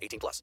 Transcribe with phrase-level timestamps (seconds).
[0.00, 0.42] 18 plus.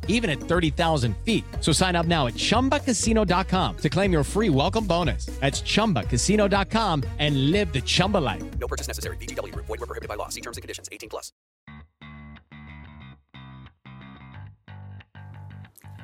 [0.07, 1.43] even at 30,000 feet.
[1.59, 5.25] So sign up now at ChumbaCasino.com to claim your free welcome bonus.
[5.41, 8.43] That's ChumbaCasino.com and live the Chumba life.
[8.59, 9.17] No purchase necessary.
[9.17, 9.65] VGW Group.
[9.65, 10.29] Void were prohibited by law.
[10.29, 10.87] See terms and conditions.
[10.91, 11.33] 18 plus.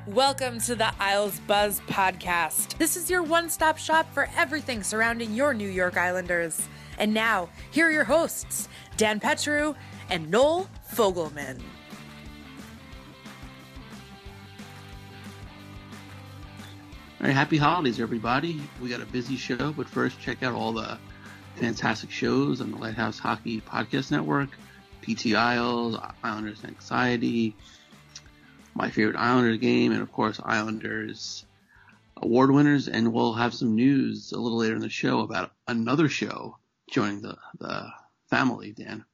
[0.08, 2.78] Welcome to the Isles Buzz podcast.
[2.78, 6.66] This is your one stop shop for everything surrounding your New York Islanders.
[6.98, 9.76] And now, here are your hosts, Dan Petru
[10.10, 11.60] and Noel Fogelman.
[17.20, 18.62] All right, happy holidays, everybody.
[18.80, 21.00] We got a busy show, but first, check out all the
[21.56, 24.50] fantastic shows on the Lighthouse Hockey Podcast Network
[25.02, 27.56] PT Isles, Islanders Anxiety,
[28.76, 31.44] My Favorite Islanders Game, and of course, Islanders
[32.18, 32.88] award winners.
[32.88, 36.60] And we'll have some news a little later in the show about another show
[36.92, 37.88] joining the, the
[38.30, 39.06] family, Dan.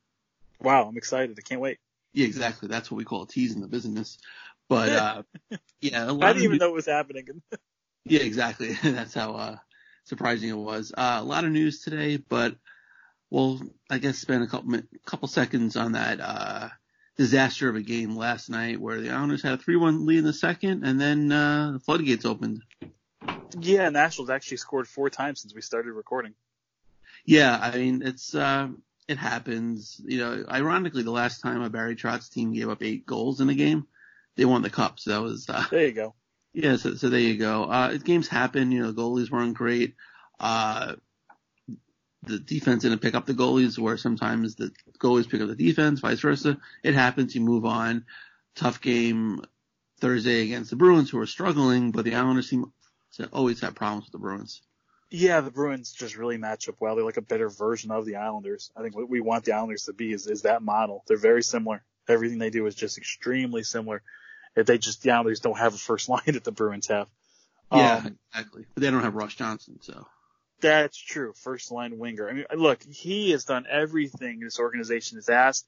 [0.61, 1.37] Wow, I'm excited.
[1.39, 1.77] I can't wait.
[2.11, 2.67] Yeah, exactly.
[2.67, 4.17] That's what we call a tease in the business.
[4.67, 5.23] But, uh,
[5.79, 7.41] yeah, I didn't even know it was happening.
[8.05, 8.73] Yeah, exactly.
[8.83, 9.57] That's how uh,
[10.05, 10.93] surprising it was.
[10.95, 12.55] Uh, a lot of news today, but
[13.29, 16.69] we'll, I guess, spend a couple couple seconds on that uh,
[17.17, 20.33] disaster of a game last night where the Islanders had a 3-1 lead in the
[20.33, 22.61] second, and then uh, the floodgates opened.
[23.59, 26.33] yeah, Nashville actually scored four times since we started recording.
[27.25, 28.69] Yeah, I mean, it's uh,
[29.07, 30.01] it happens.
[30.03, 33.49] You know, ironically, the last time a Barry Trotz team gave up eight goals in
[33.49, 33.87] a game,
[34.35, 34.99] they won the cup.
[34.99, 36.15] So that was uh, There you go.
[36.53, 37.63] Yeah, so, so there you go.
[37.63, 38.71] Uh, games happen.
[38.71, 39.95] You know, the goalies weren't great.
[40.39, 40.95] Uh,
[42.23, 45.99] the defense didn't pick up the goalies, where sometimes the goalies pick up the defense,
[45.99, 46.57] vice versa.
[46.83, 47.35] It happens.
[47.35, 48.05] You move on.
[48.55, 49.41] Tough game
[49.99, 52.71] Thursday against the Bruins, who are struggling, but the Islanders seem
[53.13, 54.61] to always have problems with the Bruins.
[55.09, 56.95] Yeah, the Bruins just really match up well.
[56.95, 58.71] They're like a better version of the Islanders.
[58.75, 61.03] I think what we want the Islanders to be is, is that model.
[61.07, 61.83] They're very similar.
[62.07, 64.01] Everything they do is just extremely similar.
[64.55, 67.07] If they just Islanders don't have a first line that the Bruins have.
[67.71, 68.65] Yeah, Um, exactly.
[68.73, 70.05] But they don't have Ross Johnston, so.
[70.61, 71.33] That's true.
[71.33, 72.29] First line winger.
[72.29, 75.65] I mean, look, he has done everything this organization has asked.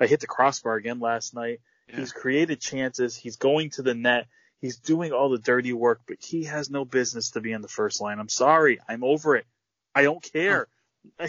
[0.00, 1.60] I hit the crossbar again last night.
[1.88, 1.96] Yeah.
[1.96, 3.14] He's created chances.
[3.16, 4.26] He's going to the net.
[4.60, 7.68] He's doing all the dirty work, but he has no business to be in the
[7.68, 8.18] first line.
[8.18, 8.80] I'm sorry.
[8.88, 9.46] I'm over it.
[9.94, 10.68] I don't care.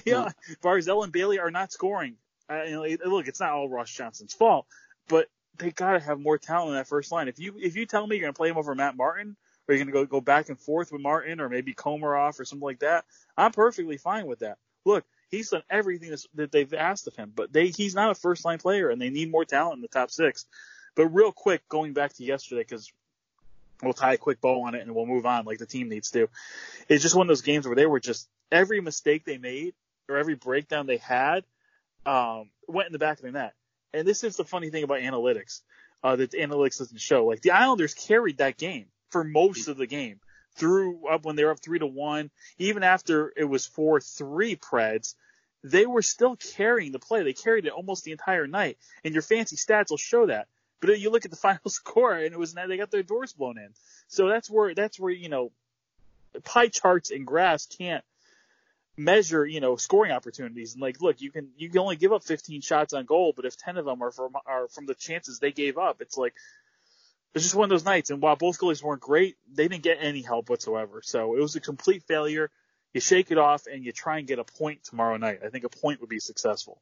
[0.03, 0.29] Yeah,
[0.61, 2.15] Barzal and Bailey are not scoring.
[2.49, 4.65] Uh, you know, look, it's not all Ross Johnston's fault,
[5.07, 5.27] but
[5.57, 7.27] they gotta have more talent in that first line.
[7.27, 9.35] If you if you tell me you're gonna play him over Matt Martin,
[9.67, 12.65] or you're gonna go go back and forth with Martin, or maybe Komarov or something
[12.65, 13.05] like that,
[13.37, 14.57] I'm perfectly fine with that.
[14.85, 18.45] Look, he's done everything that they've asked of him, but they he's not a first
[18.45, 20.45] line player, and they need more talent in the top six.
[20.95, 22.91] But real quick, going back to yesterday, because
[23.81, 26.11] we'll tie a quick bow on it and we'll move on like the team needs
[26.11, 26.29] to.
[26.87, 29.73] It's just one of those games where they were just every mistake they made
[30.09, 31.43] or every breakdown they had
[32.05, 33.53] um, went in the back of their net.
[33.93, 35.61] And this is the funny thing about analytics
[36.03, 37.25] uh, that analytics doesn't show.
[37.25, 40.19] Like the Islanders carried that game for most of the game
[40.55, 44.55] through up when they were up three to one, even after it was four three
[44.55, 45.15] Preds.
[45.63, 47.23] they were still carrying the play.
[47.23, 50.47] They carried it almost the entire night, and your fancy stats will show that.
[50.81, 53.57] But you look at the final score, and it was they got their doors blown
[53.57, 53.69] in.
[54.07, 55.51] So that's where that's where you know
[56.43, 58.03] pie charts and graphs can't
[58.99, 60.73] measure you know scoring opportunities.
[60.73, 63.45] And like, look, you can you can only give up 15 shots on goal, but
[63.45, 66.33] if 10 of them are from are from the chances they gave up, it's like
[67.33, 68.09] it's just one of those nights.
[68.09, 71.01] And while both goalies weren't great, they didn't get any help whatsoever.
[71.03, 72.49] So it was a complete failure.
[72.93, 75.41] You shake it off and you try and get a point tomorrow night.
[75.45, 76.81] I think a point would be successful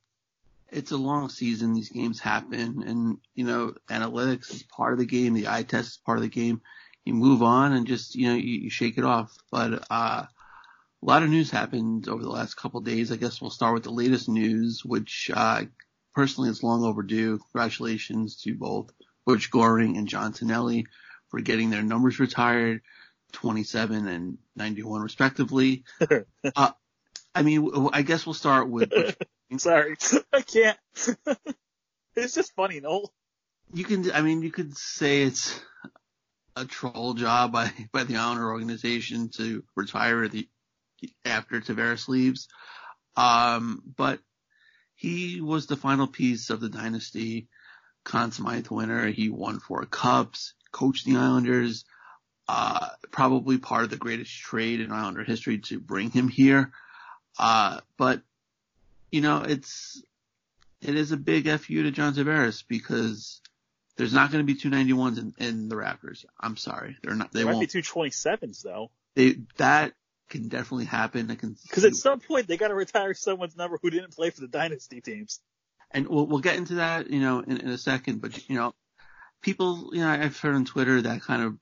[0.70, 1.74] it's a long season.
[1.74, 5.34] These games happen, and you know, analytics is part of the game.
[5.34, 6.62] The eye test is part of the game.
[7.06, 9.36] You move on and just you know you, you shake it off.
[9.52, 10.26] But uh,
[11.02, 13.12] a lot of news happened over the last couple of days.
[13.12, 15.64] I guess we'll start with the latest news, which uh,
[16.16, 17.40] personally is long overdue.
[17.52, 18.92] Congratulations to both
[19.26, 20.88] Butch Goring and John Tonelli
[21.30, 22.82] for getting their numbers retired,
[23.34, 25.84] 27 and 91 respectively.
[26.56, 26.72] uh,
[27.36, 29.16] I mean, I guess we'll start with Butch
[29.58, 29.96] Sorry,
[30.34, 30.78] I can't.
[32.16, 33.06] it's just funny, no.
[33.74, 35.60] You can, I mean, you could say it's
[36.56, 40.50] a troll job by by the Islander organization to retire the
[41.26, 42.48] after Tavares leaves.
[43.16, 44.20] Um, but
[44.96, 47.48] he was the final piece of the dynasty.
[48.04, 49.08] Conn Smythe winner.
[49.08, 51.86] He won four cups, coached the Islanders.
[52.48, 56.72] Uh, probably part of the greatest trade in Islander history to bring him here.
[57.38, 58.22] Uh, but
[59.12, 60.02] you know, it's
[60.82, 63.42] it is a big fu to John Tavares because
[63.98, 66.24] there's not going to be 291s in, in the Raptors.
[66.40, 67.32] I'm sorry, they're not.
[67.32, 67.60] They there won't.
[67.60, 68.92] might be 227s though.
[69.16, 69.94] They that
[70.30, 71.32] can definitely happen.
[71.32, 74.30] I can because at some point they got to retire someone's number who didn't play
[74.30, 75.40] for the dynasty teams.
[75.92, 78.22] And we'll we'll get into that, you know, in, in a second.
[78.22, 78.74] But you know,
[79.42, 81.58] people, you know, I've heard on Twitter that kind of,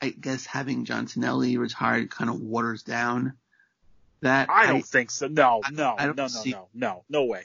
[0.00, 3.34] I guess, having John Tonelli retired kind of waters down
[4.20, 5.26] that I don't I, think so.
[5.26, 7.44] No, no, I, no, no, see, no, no, no way.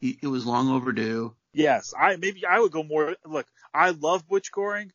[0.00, 1.34] It was long overdue.
[1.52, 3.14] Yes, I maybe I would go more.
[3.24, 4.92] Look, I love Butch Goring.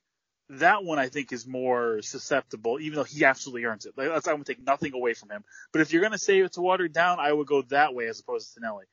[0.50, 3.98] That one I think is more susceptible, even though he absolutely earns it.
[3.98, 5.44] Like, that's, I would take nothing away from him.
[5.74, 8.54] But if you're gonna say it's watered down, I would go that way as opposed
[8.54, 8.86] to Tonelli.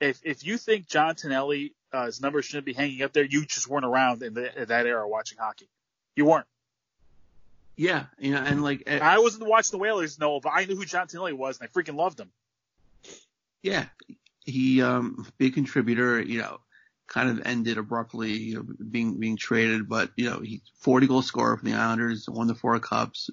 [0.00, 3.44] If if you think John Tonelli uh, his numbers shouldn't be hanging up there, you
[3.44, 5.68] just weren't around in, the, in that era watching hockey.
[6.16, 6.46] You weren't.
[7.76, 10.84] Yeah, you know, and like I wasn't watching the Whalers, no, but I knew who
[10.84, 12.30] John Tonelli was, and I freaking loved him.
[13.62, 13.86] Yeah,
[14.44, 16.20] he um big contributor.
[16.20, 16.60] You know,
[17.12, 21.22] kind of ended abruptly, you know, being being traded, but you know, he 40 goal
[21.22, 23.30] scorer for the Islanders, won the four cups.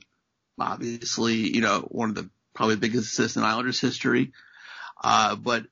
[0.60, 4.34] Obviously, you know, one of the probably biggest assists in Islanders history.
[5.02, 5.66] Uh, but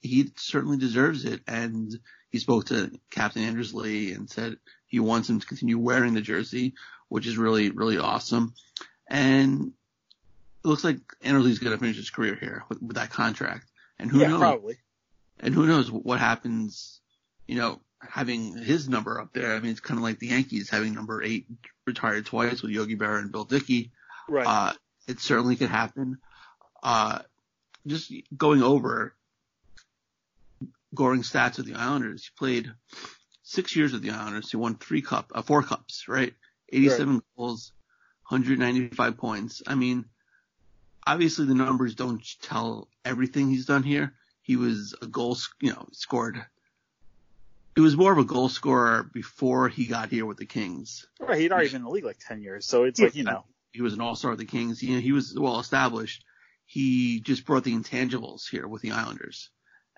[0.00, 1.96] he certainly deserves it, and
[2.30, 4.56] he spoke to Captain Anders Lee and said
[4.88, 6.74] he wants him to continue wearing the jersey,
[7.08, 8.54] which is really, really awesome.
[9.08, 9.72] And
[10.64, 13.66] it looks like Anders Lee's going to finish his career here with, with that contract.
[13.98, 14.40] And who yeah, knows?
[14.40, 14.78] Probably.
[15.38, 17.00] And who knows what happens,
[17.52, 19.52] you know, having his number up there.
[19.52, 21.44] I mean, it's kind of like the Yankees having number eight
[21.86, 23.90] retired twice with Yogi Berra and Bill Dickey.
[24.26, 24.46] Right.
[24.46, 24.72] Uh,
[25.06, 26.16] it certainly could happen.
[26.82, 27.18] Uh,
[27.86, 29.14] just going over
[30.94, 32.72] Goring stats with the Islanders, he played
[33.42, 34.50] six years with the Islanders.
[34.50, 36.32] He won three cup, uh, four cups, right?
[36.72, 37.22] 87 right.
[37.36, 37.72] goals,
[38.30, 39.62] 195 points.
[39.66, 40.06] I mean,
[41.06, 44.14] obviously the numbers don't tell everything he's done here.
[44.40, 46.42] He was a goal, you know, scored.
[47.74, 51.06] It was more of a goal scorer before he got here with the Kings.
[51.18, 53.44] Right, he'd already been in the league like 10 years, so it's like, you know.
[53.72, 54.82] He was an all-star with the Kings.
[54.82, 56.24] You know, he was well established.
[56.66, 59.50] He just brought the intangibles here with the Islanders.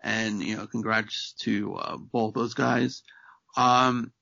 [0.02, 3.02] And, you know, congrats to uh, both those guys.
[3.56, 4.12] Um,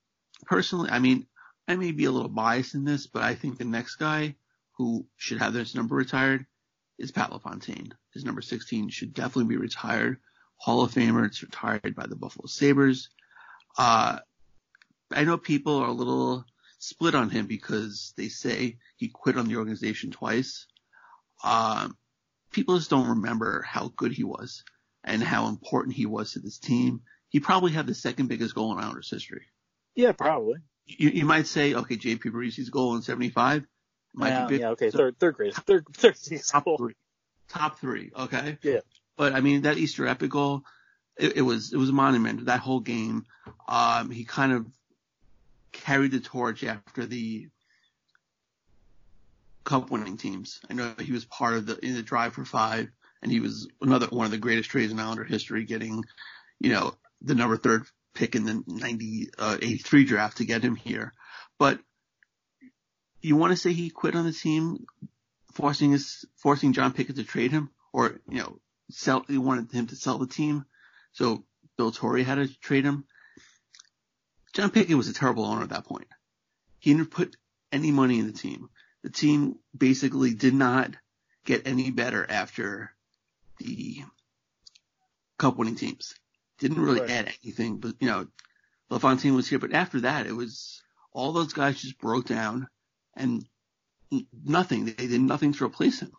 [0.47, 1.26] personally, I mean,
[1.68, 4.37] I may be a little biased in this, but I think the next guy
[4.78, 6.47] who should have this number retired
[6.99, 7.92] is Pat LaFontaine.
[8.14, 10.18] His number 16 should definitely be retired.
[10.56, 11.26] Hall of Famer.
[11.26, 13.11] It's retired by the Buffalo Sabres.
[13.76, 14.19] Uh,
[15.11, 16.45] I know people are a little
[16.79, 20.67] split on him because they say he quit on the organization twice.
[21.45, 21.97] Um,
[22.50, 24.64] people just don't remember how good he was
[25.05, 27.02] and how important he was to this team.
[27.29, 29.47] He probably had the second biggest goal in Islanders history.
[29.95, 30.59] Yeah, probably.
[30.87, 33.67] You, you might say, okay, JP Parise's goal in 75
[34.14, 34.61] might yeah, be big.
[34.61, 36.76] Yeah, okay, so, third, third grade, third, third top goal.
[36.76, 36.95] three,
[37.49, 38.59] top three, okay.
[38.62, 38.81] Yeah.
[39.17, 40.62] But I mean, that Easter epic goal,
[41.19, 42.47] it, it was, it was a monument.
[42.47, 43.25] That whole game,
[43.69, 44.66] um, he kind of
[45.73, 47.49] carried the torch after the
[49.64, 50.61] cup winning teams.
[50.69, 52.88] I know he was part of the, in the drive for five
[53.23, 56.04] and he was another one of the greatest trades in Islander history, getting,
[56.59, 60.75] you know, the number third pick in the 90, uh, 83 draft to get him
[60.75, 61.14] here.
[61.59, 61.78] But
[63.21, 64.87] you want to say he quit on the team,
[65.54, 68.59] forcing his, forcing John Pickett to trade him, or you know,
[68.90, 69.25] sell.
[69.28, 70.64] He wanted him to sell the team,
[71.12, 71.45] so
[71.76, 73.04] Bill Torrey had to trade him.
[74.52, 76.09] John Pickett was a terrible owner at that point.
[76.78, 77.37] He didn't put
[77.71, 78.69] any money in the team.
[79.02, 80.90] The team basically did not
[81.45, 82.95] get any better after
[83.59, 84.02] the
[85.38, 86.14] cup winning teams.
[86.59, 87.11] Didn't really Right.
[87.11, 88.28] add anything, but you know,
[88.90, 89.59] LaFontaine was here.
[89.59, 92.69] But after that, it was all those guys just broke down
[93.14, 93.45] and
[94.45, 94.85] nothing.
[94.85, 96.12] They did nothing to replace him.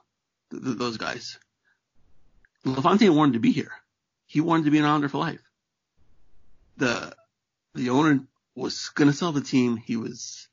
[0.51, 1.37] Th- those guys.
[2.65, 3.71] LaFontaine wanted to be here.
[4.25, 5.41] He wanted to be an Islander for life.
[6.77, 7.15] The
[7.75, 8.25] the owner
[8.55, 9.77] was going to sell the team.
[9.77, 10.47] He was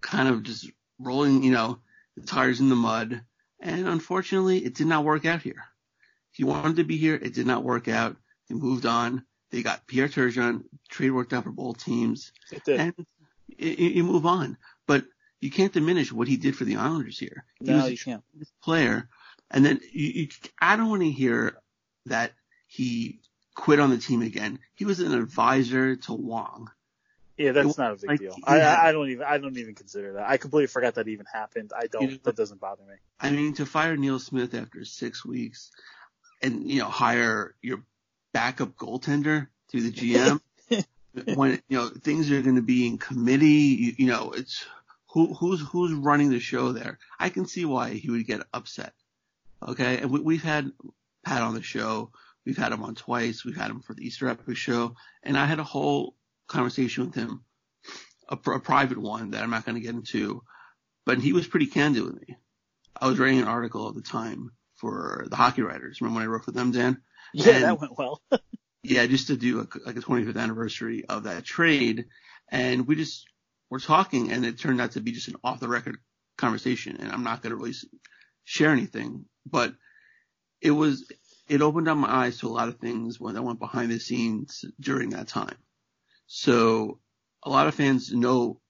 [0.00, 1.78] kind of just rolling, you know,
[2.16, 3.22] the tires in the mud.
[3.60, 5.64] And unfortunately, it did not work out here.
[6.32, 7.14] He wanted to be here.
[7.14, 8.16] It did not work out.
[8.48, 9.24] He moved on.
[9.50, 10.64] They got Pierre Turgeon.
[10.88, 12.32] Trade worked out for both teams.
[12.50, 12.80] It did.
[12.80, 13.06] And
[13.48, 14.56] you, you move on.
[14.86, 15.04] But
[15.40, 17.44] you can't diminish what he did for the Islanders here.
[17.60, 18.22] He no, was a you can't.
[18.62, 19.08] player.
[19.50, 20.28] And then you, you,
[20.60, 21.56] I don't want to hear
[22.06, 22.32] that
[22.74, 23.20] he
[23.54, 24.58] quit on the team again.
[24.74, 26.68] He was an advisor to Wang.
[27.36, 28.36] Yeah, that's not a big like deal.
[28.44, 30.28] I, I I don't even I don't even consider that.
[30.28, 31.72] I completely forgot that even happened.
[31.76, 32.02] I don't.
[32.02, 32.94] You know- that doesn't bother me.
[33.20, 35.70] I mean, to fire Neil Smith after six weeks
[36.42, 37.82] and, you know, hire your
[38.32, 40.40] backup goaltender to the GM
[41.34, 44.66] when, you know, things are going to be in committee, you, you know, it's
[45.12, 46.98] who, who's, who's running the show there.
[47.18, 48.92] I can see why he would get upset.
[49.66, 49.98] Okay.
[49.98, 50.70] And we, we've had
[51.24, 52.10] Pat on the show.
[52.46, 53.44] We've had him on twice.
[53.44, 56.14] We've had him for the Easter Epic show and I had a whole
[56.48, 57.44] conversation with him,
[58.28, 60.42] a, a private one that I'm not going to get into,
[61.06, 62.36] but he was pretty candid with me.
[63.00, 66.00] I was writing an article at the time for the hockey writers.
[66.00, 67.00] Remember when I wrote for them, Dan?
[67.32, 68.22] Yeah, And- that went well.
[68.86, 72.04] Yeah, just to do a, like a 25th anniversary of that trade.
[72.50, 73.24] And we just
[73.70, 75.96] were talking and it turned out to be just an off the record
[76.36, 76.98] conversation.
[77.00, 77.72] And I'm not going to really
[78.44, 79.72] share anything, but
[80.60, 81.10] it was,
[81.48, 83.98] it opened up my eyes to a lot of things when I went behind the
[84.00, 85.56] scenes during that time.
[86.26, 86.98] So
[87.42, 88.60] a lot of fans know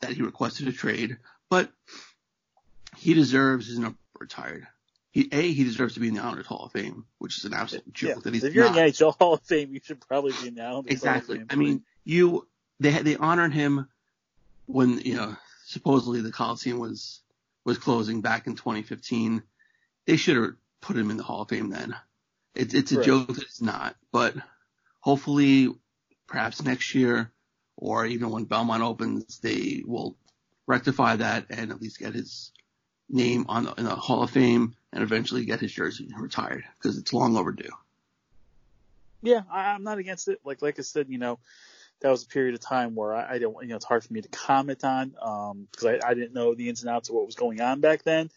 [0.00, 1.16] that he requested a trade,
[1.48, 1.70] but
[2.96, 4.66] he deserves his number retired.
[5.12, 7.54] He, A, he deserves to be in the Islanders Hall of Fame, which is an
[7.54, 8.20] absolute joke Yeah.
[8.22, 8.76] that he's If you're not.
[8.78, 11.16] in the NHL Hall of Fame, you should probably be in the Islanders Hall of
[11.16, 11.38] Exactly.
[11.38, 11.46] Fame.
[11.50, 12.46] I mean, you
[12.78, 13.88] they they honored him
[14.66, 17.20] when you know supposedly the Coliseum was
[17.64, 19.42] was closing back in 2015.
[20.06, 21.94] They should have put him in the Hall of Fame then.
[22.54, 23.04] It's it's a Right.
[23.04, 24.34] joke that it's not, but
[25.00, 25.68] hopefully,
[26.26, 27.32] perhaps next year
[27.76, 30.16] or even when Belmont opens, they will
[30.66, 32.52] rectify that and at least get his
[33.08, 36.98] name on the, in the Hall of Fame and eventually get his jersey retired because
[36.98, 37.70] it's long overdue.
[39.22, 40.40] yeah, I, I'm not against it.
[40.44, 41.38] Like like I said, you know,
[42.00, 44.12] that was a period of time where I, I don't, you know, it's hard for
[44.12, 47.14] me to comment on um because I, I didn't know the ins and outs of
[47.14, 48.30] what was going on back then.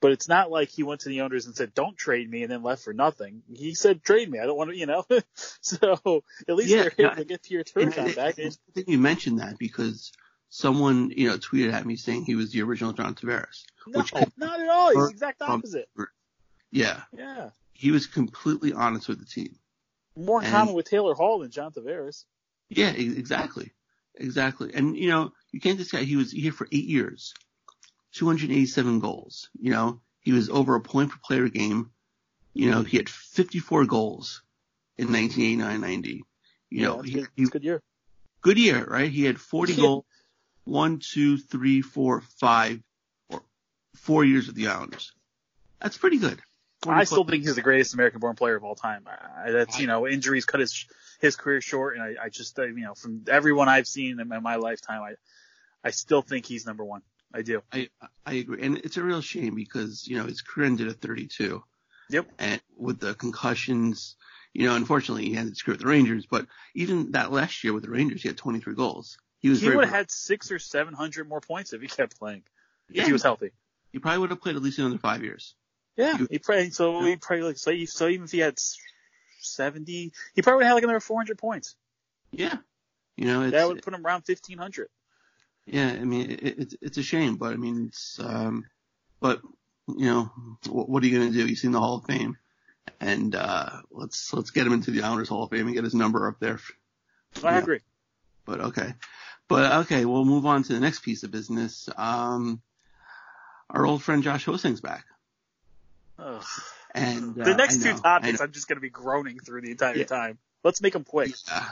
[0.00, 2.52] But it's not like he went to the owners and said, "Don't trade me," and
[2.52, 3.42] then left for nothing.
[3.52, 4.38] He said, "Trade me.
[4.38, 5.04] I don't want to," you know.
[5.60, 8.36] so at least Yeah, they're able to get to your turn back.
[8.36, 10.12] good that you mentioned that because
[10.50, 13.64] someone, you know, tweeted at me saying he was the original John Tavares.
[13.86, 14.90] No, which not at all.
[14.90, 15.88] He's the exact opposite.
[16.70, 19.58] Yeah, Yeah, he was completely honest with the team.
[20.14, 22.24] more And- common with Taylor Hall than John Tavares.
[22.68, 23.72] Yeah, exactly,
[24.14, 24.72] exactly.
[24.74, 27.32] And you know, you can't discount he was here for eight years,
[28.18, 29.48] 287 goals.
[29.58, 31.90] You know, he was over a point per player game.
[32.52, 34.42] You know, he had 54 goals
[34.96, 36.06] in 1989-90.
[36.06, 36.22] You
[36.70, 37.82] Yeah, know, it's he, good, he a good year.
[38.42, 39.10] good year, right?
[39.10, 39.78] He had 40 Yeah.
[39.78, 40.04] goals,
[40.64, 42.82] one, two, three, four, five,
[43.28, 43.42] or
[43.94, 45.12] four years with the Islanders.
[45.80, 46.40] That's pretty good.
[46.86, 49.04] I still think he's the greatest American-born player of all time.
[49.08, 50.86] I, that's you know injuries cut his
[51.20, 54.28] his career short, and I, I just uh, you know from everyone I've seen in
[54.28, 55.14] my, my lifetime, I
[55.82, 57.02] I still think he's number one.
[57.32, 57.62] I do.
[57.72, 57.88] I
[58.24, 61.62] I agree, and it's a real shame because you know his career ended at 32.
[62.10, 62.26] Yep.
[62.38, 64.16] And with the concussions,
[64.54, 66.24] you know, unfortunately he ended his career with the Rangers.
[66.26, 69.18] But even that last year with the Rangers, he had 23 goals.
[69.40, 72.18] He was He would have had six or seven hundred more points if he kept
[72.18, 72.44] playing.
[72.88, 73.50] yeah, If he was healthy.
[73.92, 75.54] he probably would have played at least another five years.
[75.96, 78.58] Yeah, You- he probably so he probably like so, so even if he had
[79.40, 81.76] seventy, he probably would have like another four hundred points.
[82.30, 82.56] Yeah.
[83.16, 84.88] You know, it's, That would put him around fifteen hundred.
[85.70, 88.64] Yeah, I mean, it, it's it's a shame, but I mean, it's um,
[89.20, 89.40] but
[89.86, 90.30] you know,
[90.68, 91.44] what, what are you gonna do?
[91.44, 92.38] He's in the Hall of Fame,
[93.00, 95.94] and uh, let's let's get him into the Islanders Hall of Fame and get his
[95.94, 96.58] number up there.
[97.44, 97.80] I agree.
[98.46, 98.94] But okay,
[99.46, 101.88] but okay, we'll move on to the next piece of business.
[101.96, 102.62] Um,
[103.68, 105.04] our old friend Josh Ho-Sang's back,
[106.18, 106.42] Ugh.
[106.94, 108.44] and uh, the next I two topics, know.
[108.44, 110.04] I'm just going to be groaning through the entire Yeah.
[110.04, 110.38] time.
[110.64, 111.32] Let's make them quick.
[111.46, 111.64] Yeah.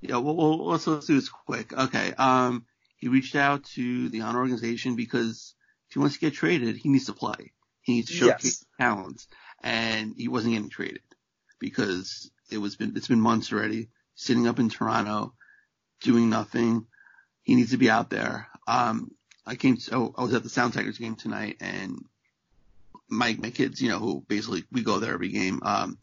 [0.00, 1.72] Yeah, well, well let's, let's do this quick.
[1.72, 2.12] Okay.
[2.18, 2.66] Um,
[2.96, 5.54] he reached out to the honor organization because
[5.88, 7.52] if he wants to get traded, he needs to play.
[7.82, 8.64] He needs to showcase Yes.
[8.78, 9.28] talents.
[9.62, 11.02] and he wasn't getting traded
[11.58, 15.32] because it was been it's been months already sitting up in Toronto
[16.00, 16.86] doing nothing.
[17.42, 18.48] He needs to be out there.
[18.66, 19.10] Um,
[19.46, 22.04] I came, to, I was at the Sound Tigers game tonight and
[23.08, 25.98] my, my kids, you know, who basically we go there every game, um,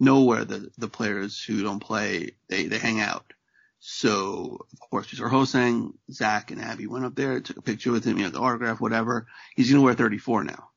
[0.00, 3.32] know where the, the players who don't play, they, they hang out.
[3.80, 5.28] So of course, Mr.
[5.30, 8.40] Ho-Sang, Zach and Abby went up there, took a picture with him, you know, the
[8.40, 9.26] autograph, whatever.
[9.56, 10.68] He's to wear 34 now.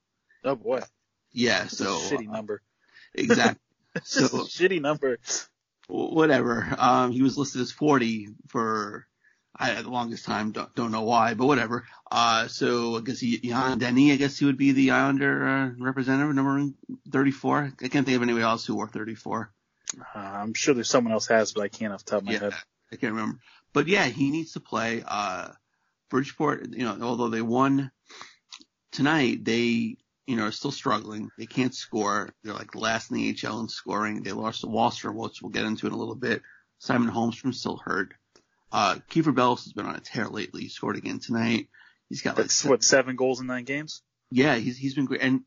[0.44, 0.82] Oh boy.
[1.32, 1.60] Yeah.
[1.62, 2.62] That's so shitty uh, number.
[3.14, 3.60] exactly.
[4.04, 5.18] So So- shitty number.
[5.88, 6.74] whatever.
[6.78, 9.06] Um, he was listed as 40 for
[9.54, 10.52] I, the longest time.
[10.54, 11.86] Don't, don't know why, but whatever.
[12.10, 15.70] Uh, so I guess he, Jan Denny, I guess he would be the Islander uh,
[15.84, 16.74] representative, number
[17.12, 17.74] 34.
[17.84, 19.52] I can't think of anybody else who wore 34.
[20.00, 22.32] Uh, I'm sure there's someone else has, but I can't off the top of my
[22.34, 22.54] Yeah, head.
[22.92, 23.40] I can't remember.
[23.74, 25.04] But yeah, he needs to play.
[25.08, 25.50] Uh,
[26.10, 27.92] Bridgeport, you know, although they won
[28.92, 29.96] tonight, they,
[30.28, 31.30] you know, are still struggling.
[31.38, 32.30] They can't score.
[32.44, 34.24] They're like last in the HL in scoring.
[34.24, 36.42] They lost to Wahlstrom, which we'll get into in a little bit.
[36.80, 38.14] Simon Holmstrom's still hurt.
[38.72, 40.62] Uh, Kieffer Bellows has been on a tear lately.
[40.64, 41.68] He scored again tonight.
[42.10, 44.02] He's got like That's se- what seven goals in nine games.
[44.32, 45.22] yeah, he's he's been great.
[45.22, 45.42] And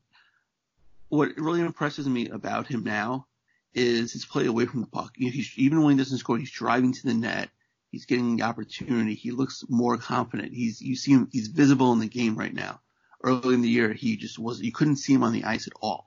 [1.08, 3.26] what really impresses me about him now
[3.74, 5.12] is his play away from the puck.
[5.16, 7.50] You know, he's, even when he doesn't score, he's driving to the net.
[7.90, 9.14] He's getting the opportunity.
[9.14, 10.52] He looks more confident.
[10.52, 11.28] He's you see him.
[11.32, 12.80] He's visible in the game right now.
[13.22, 14.60] Early in the year, he just was.
[14.60, 16.04] You couldn't see him on the ice at all.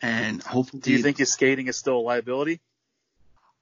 [0.00, 2.60] And hopefully, Do you think his skating is still a liability?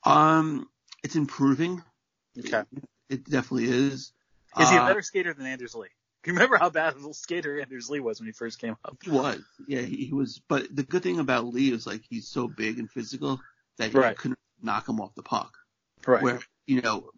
[0.05, 0.69] um,
[1.03, 1.83] it's improving.
[2.39, 2.63] Okay.
[3.09, 4.13] It definitely is.
[4.59, 5.89] Is he a Uh, better skater than Anders Lee?
[6.27, 8.97] You remember how bad of a skater Anders Lee was when he first came up?
[9.03, 9.41] He was.
[9.67, 10.41] Yeah, he, he was.
[10.49, 13.41] But the good thing about Lee is like he's so big and physical
[13.79, 14.17] that you Right.
[14.17, 15.57] couldn't knock him off the puck.
[16.07, 16.23] Right.
[16.23, 17.11] Where you know,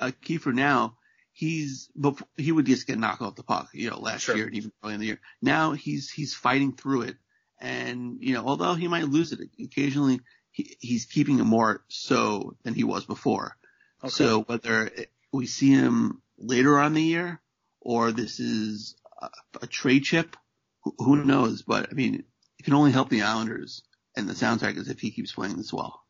[0.00, 0.96] uh, Kieffer now
[1.32, 3.70] he's but he would just get knocked off the puck.
[3.72, 4.36] You know, last Sure.
[4.36, 5.20] year and even early in the year.
[5.42, 7.16] Now he's he's fighting through it,
[7.60, 10.20] and you know, although he might lose it occasionally,
[10.52, 13.56] he, he's keeping it more so than he was before.
[14.02, 14.10] Okay.
[14.10, 14.90] So whether
[15.32, 17.40] we see him later on the year
[17.84, 19.28] or this is a,
[19.62, 20.36] a trade chip,
[20.82, 21.62] who, who knows?
[21.62, 22.24] But I mean,
[22.58, 23.82] it can only help the Islanders
[24.16, 26.00] and the Sound is if he keeps playing this well.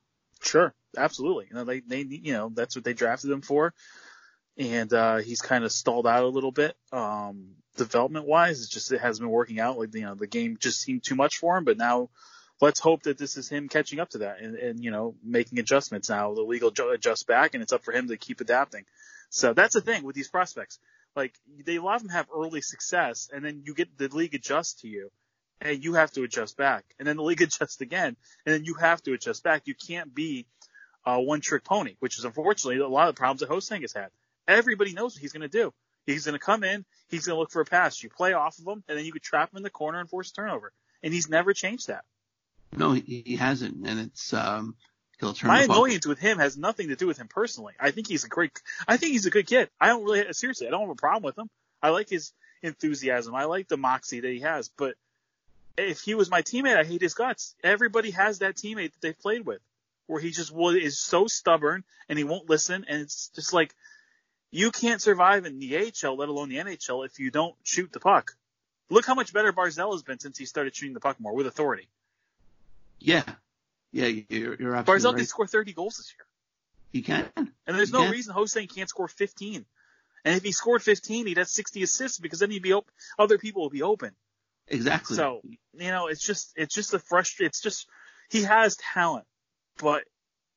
[0.43, 1.47] Sure, absolutely.
[1.51, 3.73] You know, they they you know that's what they drafted him for,
[4.57, 6.77] and uh, he's kind of stalled out a little bit.
[6.93, 9.79] Um, development wise, it's just it hasn't been working out.
[9.79, 11.65] Like you know, the game just seemed too much for him.
[11.65, 12.11] But now,
[12.61, 15.59] let's hope that this is him catching up to that and, and you know making
[15.59, 16.11] adjustments.
[16.11, 18.85] Now the league will ju- adjust back, and it's up for him to keep adapting.
[19.31, 20.79] So that's the thing with these prospects.
[21.17, 24.35] Like they a lot of them have early success, and then you get the league
[24.35, 25.11] adjusts to you,
[25.61, 28.75] and you have to adjust back, and then the league adjusts again, and then you
[28.75, 29.63] have to adjust back.
[29.67, 30.47] You can't be
[31.07, 33.93] a one trick pony, which is unfortunately a lot of the problems that Ho-Sang has
[33.93, 34.09] had.
[34.49, 35.73] Everybody knows what he's going to do.
[36.07, 38.03] He's going to come in, he's going to look for a pass.
[38.03, 40.09] You play off of him, and then you could trap him in the corner and
[40.09, 40.73] force a turnover.
[41.03, 42.05] And he's never changed that.
[42.77, 44.75] No, he, hasn't, and it's um.
[45.45, 47.75] My annoyance with him has nothing to do with him personally.
[47.81, 48.61] I think he's a great.
[48.87, 49.71] I think he's a good kid.
[49.81, 50.67] I don't really seriously.
[50.67, 51.49] I don't have a problem with him.
[51.83, 52.33] I like his
[52.63, 53.35] enthusiasm.
[53.35, 54.69] I like the moxie that he has.
[54.69, 54.95] But
[55.77, 57.55] if he was my teammate, I hate his guts.
[57.63, 59.61] Everybody has that teammate that they've played with,
[60.07, 62.85] where he just was is so stubborn and he won't listen.
[62.89, 63.75] And it's just like
[64.51, 68.01] you can't survive in the AHL, let alone the NHL, if you don't shoot the
[68.01, 68.37] puck.
[68.91, 71.47] Look how much better Barzal has been since he started shooting the puck more with
[71.47, 71.89] authority.
[73.01, 73.25] Yeah,
[73.95, 75.17] yeah, you're, you're absolutely Barzal right.
[75.19, 76.27] can score 30 goals this year.
[76.91, 77.31] He can.
[77.37, 78.11] And there's no Yeah.
[78.11, 79.65] reason Ho-Sang can't score 15.
[80.25, 82.93] And if he scored 15, he'd have 60 assists because then he'd be open.
[83.19, 84.13] Other people would be open.
[84.69, 85.17] Exactly.
[85.17, 87.47] So, you know, it's just, it's just a frustration.
[87.47, 87.87] It's just,
[88.31, 89.27] he has talent,
[89.79, 90.05] but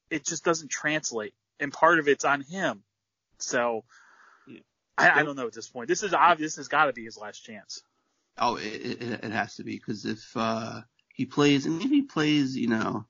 [0.10, 1.34] it just doesn't translate.
[1.60, 2.84] And part of it's on him.
[3.39, 3.84] So,
[4.97, 5.88] I, I don't know at this point.
[5.88, 6.54] This is obvious.
[6.54, 7.84] This has got to be his last chance.
[8.39, 10.82] Oh, it, it, it has to be because if uh
[11.13, 13.06] he plays and if he plays, you know,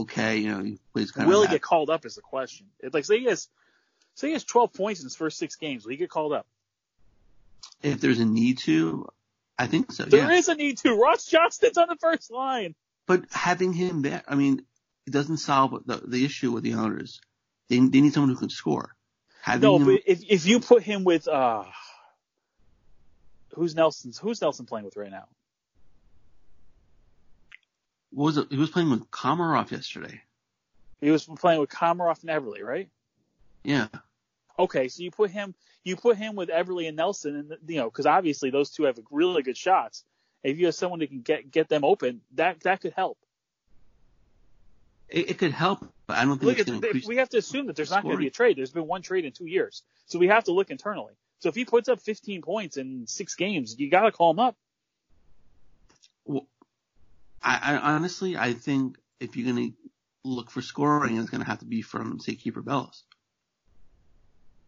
[0.00, 2.66] okay, you know, he plays kind Will of he get called up is the question.
[2.80, 3.48] It, like, say he has,
[4.14, 5.84] say he has 12 points in his first six games.
[5.84, 6.46] Will he get called up?
[7.82, 9.08] if there's a need to,
[9.58, 10.04] I think so.
[10.04, 10.54] There is yeah.
[10.54, 10.94] a need to.
[10.94, 12.74] Ross Johnston's on the first line.
[13.06, 14.62] But having him there, I mean,
[15.06, 17.20] it doesn't solve the the issue with the owners.
[17.68, 18.94] They they need someone who can score.
[19.42, 21.64] Having No, him, but if if you put him with uh
[23.54, 25.26] who's Nelson's who's Nelson playing with right now?
[28.10, 28.48] What was it?
[28.50, 30.22] He was playing with Komarov yesterday.
[31.00, 32.88] He was playing with Komarov and Eberle, right?
[33.62, 33.88] Yeah.
[34.58, 37.90] Okay, so you put him you put him with Eberle and Nelson, and you know
[37.90, 40.04] because obviously those two have really good shots.
[40.42, 43.18] If you have someone that can get get them open, that that could help.
[45.08, 47.76] It, it could help, but I don't think Look, it's we have to assume that
[47.76, 48.58] there's not going to be a trade.
[48.58, 51.14] There's been one trade in two years, so we have to look internally.
[51.40, 54.40] So if he puts up 15 points in six games, you got to call him
[54.40, 54.56] up.
[56.24, 56.46] Well,
[57.48, 59.76] I, I honestly, I think if you're going to
[60.24, 63.04] look for scoring, it's going to have to be from, say, Kieffer Bellows.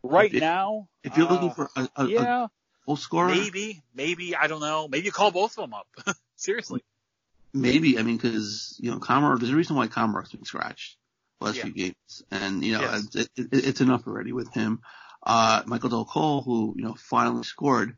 [0.03, 2.47] Right If- now, If you're looking uh, for a, a, a yeah,
[2.87, 4.89] goal scorer, maybe, maybe I don't know.
[4.89, 5.87] Maybe you call both of them up.
[6.37, 6.83] Seriously.
[7.53, 7.99] maybe.
[7.99, 10.97] I mean, because you know, Comar, there's a reason why Comar's been scratched
[11.39, 11.65] the last Yeah.
[11.65, 13.15] few games, and you know, Yes.
[13.15, 14.81] it, it, it's enough already with him.
[15.23, 17.97] Uh, Michael Dal Colle, who you know finally scored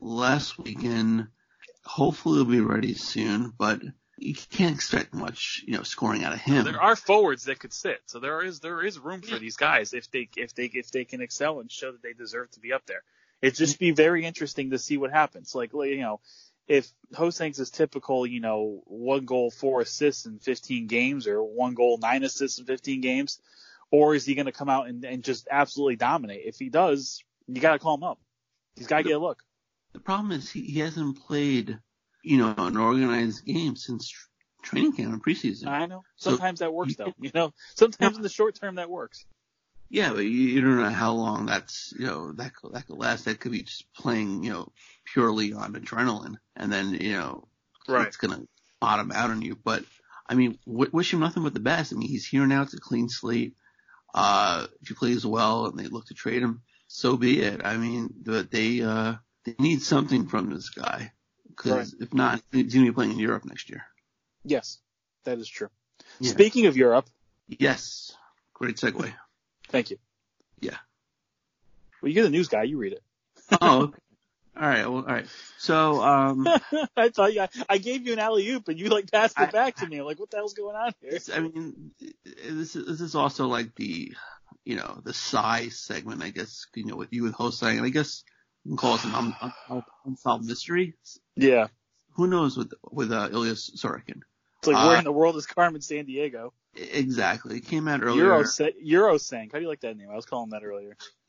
[0.00, 1.26] last weekend,
[1.84, 3.80] hopefully will be ready soon, but
[4.18, 6.64] you can't expect much, you know, scoring out of him.
[6.64, 9.94] There are forwards that could sit, so there is there is room for these guys
[9.94, 12.72] if they if they if they can excel and show that they deserve to be
[12.72, 13.02] up there.
[13.40, 15.54] It'd just be very interesting to see what happens.
[15.54, 16.20] Like you know,
[16.68, 21.74] if Ho-Sangs is typical, you know, one goal, four assists in 15 games, or one
[21.74, 23.40] goal, nine assists in 15 games,
[23.90, 26.42] or is he going to come out and, and just absolutely dominate?
[26.44, 28.20] If he does, you got to call him up.
[28.76, 29.42] He's got to get a look.
[29.92, 31.78] The problem is he, he hasn't played,
[32.22, 34.12] you know, an organized game since
[34.62, 35.66] training camp and preseason.
[35.68, 36.02] I know.
[36.16, 37.12] So- Sometimes that works though.
[37.18, 39.24] You know, sometimes in the short term that works.
[39.92, 42.96] Yeah, but you, you don't know how long that's, you know, that could, that could
[42.98, 43.24] last.
[43.24, 44.68] That could be just playing, you know,
[45.12, 47.48] purely on adrenaline, and then, you know,
[47.88, 48.06] Right.
[48.06, 48.42] it's gonna
[48.80, 49.56] bottom out on you.
[49.56, 49.84] But
[50.28, 51.92] I mean, w- wish him nothing but the best.
[51.92, 52.62] I mean, he's here now.
[52.62, 53.54] It's a clean slate.
[54.14, 57.62] Uh, if he plays well and they look to trade him, so be it.
[57.64, 61.12] I mean, but they uh they need something from this guy
[61.48, 62.02] because Right.
[62.02, 63.84] if not, he's gonna be playing in Europe next year.
[64.44, 64.78] Yes,
[65.24, 65.68] that is true.
[66.18, 66.30] Yeah.
[66.32, 67.08] Speaking of Europe,
[67.48, 68.12] Yes,
[68.54, 69.12] great segue.
[69.68, 69.98] thank you.
[70.60, 70.76] Yeah.
[72.00, 72.62] Well, you're the news guy.
[72.62, 73.02] You read it.
[73.60, 73.98] oh, okay.
[74.56, 74.86] all right.
[74.86, 75.26] Well, all right.
[75.58, 76.46] So, um,
[76.96, 79.50] I thought you, I gave you an alley oop and you like passed it I-
[79.50, 79.98] back to me.
[79.98, 81.18] I'm like, what the hell's going on here?
[81.34, 81.90] I mean,
[82.24, 84.12] this is, this is also like the,
[84.64, 87.90] you know, the size segment, I guess, you know, with you with Ho-Sang, and I
[87.90, 88.22] guess
[88.66, 89.34] can call it an un,
[89.68, 90.94] un, unsolved mystery.
[91.36, 91.68] Yeah.
[92.14, 94.20] Who knows with, with, uh, Ilyas Sorokin?
[94.58, 96.50] It's like, Uh, where in the world is Carmen Sandiego?
[96.74, 97.56] Exactly.
[97.56, 98.24] It came out earlier.
[98.24, 98.44] Euro,
[98.80, 99.52] Euro Sank.
[99.52, 100.08] How do you like that name?
[100.10, 100.96] I was calling that earlier.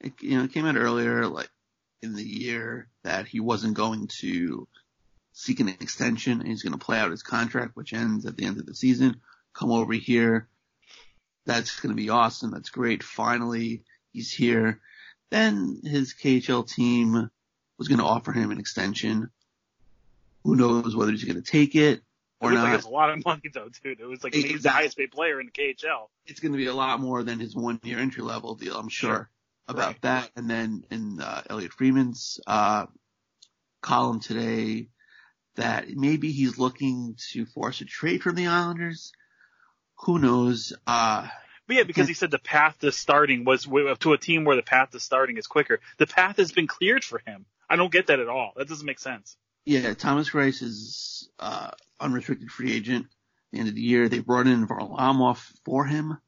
[0.00, 1.50] it, you know, it came out earlier, like
[2.02, 4.66] in the year that he wasn't going to
[5.32, 8.44] seek an extension and he's going to play out his contract, which ends at the
[8.44, 9.20] end of the season.
[9.52, 10.48] Come over here.
[11.46, 12.50] That's going to be awesome.
[12.50, 13.02] That's great.
[13.02, 14.80] Finally, he's here.
[15.30, 17.30] Then his KHL team
[17.78, 19.30] was going to offer him an extension.
[20.44, 22.02] Who knows whether he's going to take it It
[22.40, 22.74] or like not?
[22.74, 24.00] it's a lot of money though, dude.
[24.00, 26.08] It was like he was the highest paid player in the KHL.
[26.26, 28.88] it's going to be a lot more than his one year entry level deal, I'm
[28.88, 29.30] sure, Sure.
[29.68, 30.02] about Right.
[30.02, 30.30] that.
[30.36, 32.86] And then in uh, Elliotte Friedman's uh,
[33.82, 34.88] column today,
[35.56, 39.12] that maybe he's looking to force a trade from the Islanders.
[40.04, 40.72] Who knows?
[40.86, 41.28] Uh,
[41.70, 43.64] But yeah, because he said the path to starting was
[44.00, 45.78] to a team where the path to starting is quicker.
[45.98, 47.46] The path has been cleared for him.
[47.68, 48.54] I don't get that at all.
[48.56, 49.36] That doesn't make sense.
[49.64, 53.04] yeah, Thomas Greiss is uh, unrestricted free agent.
[53.06, 53.10] At
[53.52, 56.18] the end of the year, they brought in Varlamov for him.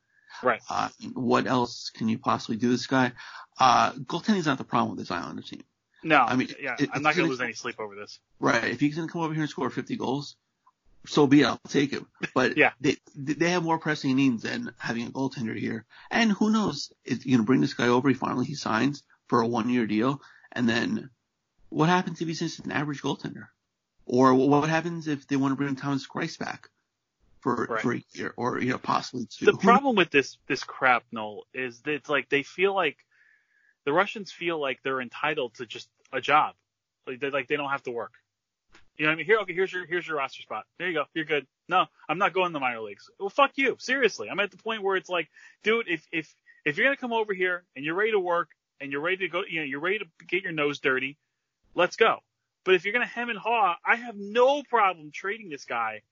[0.45, 0.61] Right.
[0.71, 3.11] Uh, what else can you possibly do this guy?
[3.59, 5.65] Uh, goaltending's not the problem with this Islander team.
[6.05, 8.21] No, I mean, yeah, it- I'm not going to lose any sleep over this.
[8.39, 8.63] Right.
[8.71, 10.37] If he's going to come over here and score 50 goals,
[11.07, 11.47] so be it.
[11.47, 12.03] I'll take it.
[12.35, 12.73] But Yeah.
[12.81, 15.85] they they have more pressing needs than having a goaltender here.
[16.11, 16.93] And who knows?
[17.05, 19.87] If going to bring this guy over, he finally he signs for a one year
[19.87, 20.21] deal,
[20.53, 21.11] and then
[21.69, 23.47] what happens if he's just an average goaltender?
[24.05, 26.69] Or what happens if they want to bring Thomas Greiss back
[27.41, 27.81] for Right.
[27.83, 29.47] for a year, or you know possibly two?
[29.47, 32.99] The problem with this this crap, Noel, is that it's like they feel like
[33.85, 36.55] the Russians feel like they're entitled to just a job,
[37.07, 38.13] like they like they don't have to work.
[39.03, 39.27] You know what I mean?
[39.27, 40.65] Here, okay, here's your here's your roster spot.
[40.79, 41.07] There you go.
[41.13, 41.45] You're good.
[41.69, 43.11] No, I'm not going to the minor leagues.
[43.19, 43.75] Well, fuck you.
[43.81, 45.29] Seriously, I'm at the point where it's like,
[45.65, 46.33] dude, if if
[46.65, 49.29] if you're gonna come over here and you're ready to work and you're ready to
[49.29, 51.19] go, you know, you're ready to get your nose dirty,
[51.75, 52.19] let's go.
[52.65, 56.03] But if you're gonna hem and haw, I have no problem trading this guy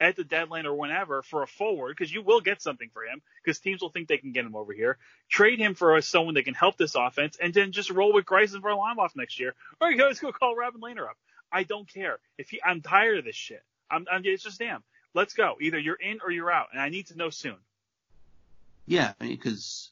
[0.00, 3.22] at the deadline or whenever for a forward because you will get something for him
[3.44, 4.98] because teams will think they can get him over here.
[5.28, 8.64] Trade him for someone that can help this offense and then just roll with and
[8.64, 9.54] Varlamov next year.
[9.80, 11.16] Or let's go call Robin Lehner up.
[11.52, 12.60] I don't care if he.
[12.64, 13.62] I'm tired of this shit.
[13.90, 14.06] I'm.
[14.10, 14.82] I'm it's just damn.
[15.14, 15.56] Let's go.
[15.60, 17.56] Either you're in or you're out, and I need to know soon.
[18.86, 19.90] Yeah, I mean, because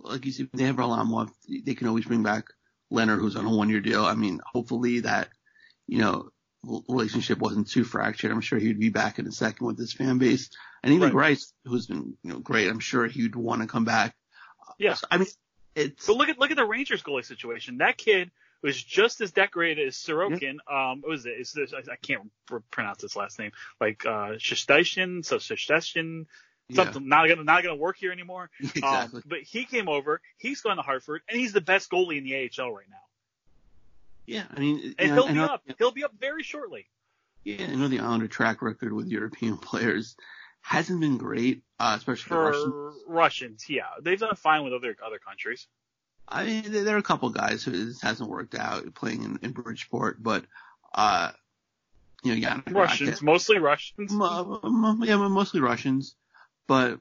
[0.00, 1.30] like you said, they have Varlamov.
[1.48, 2.46] They can always bring back
[2.92, 4.04] Lehner, who's on a one-year deal.
[4.04, 5.28] I mean, hopefully that
[5.86, 6.30] you know
[6.64, 8.30] relationship wasn't too fractured.
[8.30, 10.50] I'm sure he'd be back in a second with his fan base,
[10.82, 11.36] and even Right.
[11.36, 12.68] Greiss, who's been you know great.
[12.68, 14.14] I'm sure he'd want to come back.
[14.78, 14.94] Yeah.
[14.94, 15.28] So, I mean,
[15.74, 17.78] it's But look at look at the Rangers goalie situation.
[17.78, 18.30] That kid
[18.62, 20.56] was just as decorated as Sorokin.
[20.70, 21.34] Um, what was it?
[21.38, 23.52] It's this, I I can't pr- pronounce his last name.
[23.80, 26.26] Like uh, Shestashin, so Shestashin,
[26.68, 28.50] yeah, something not gonna not gonna work here anymore.
[28.62, 29.22] Um, exactly.
[29.26, 30.20] but he came over.
[30.38, 32.96] He's going to Hartford, and he's the best goalie in the AHL right now.
[34.26, 35.62] yeah, I mean, And he'll I be know- up.
[35.78, 36.86] He'll be up very shortly.
[37.44, 40.16] Yeah, I know the Islander track record with European players
[40.60, 43.02] hasn't been great, uh, especially for, For Russians.
[43.08, 45.66] Russians, yeah, they've done fine with other other countries.
[46.28, 49.50] I mean, there are a couple guys who this hasn't worked out playing in, in
[49.52, 50.44] Bridgeport, but
[50.94, 51.32] uh,
[52.22, 54.12] you know, yeah, Russians, mostly Russians.
[54.12, 56.14] Mo- mo- yeah, mostly Russians.
[56.66, 57.00] But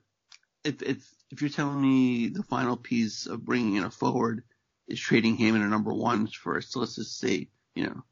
[0.63, 4.43] if if if you're telling me the final piece of bringing in a forward
[4.87, 8.03] is trading him in a number one for, so let's just say, you know,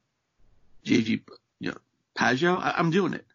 [0.85, 1.21] JG,
[1.59, 1.77] you know,
[2.17, 3.25] Pageau, I, I'm doing it.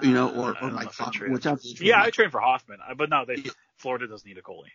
[0.00, 1.44] You know, or- Uh, or know like if I'd Hoff- trade which.
[1.46, 3.50] I've- yeah, I trained for Hoffman, uh, but no, they Yeah.
[3.76, 4.70] Florida doesn't need a goalie.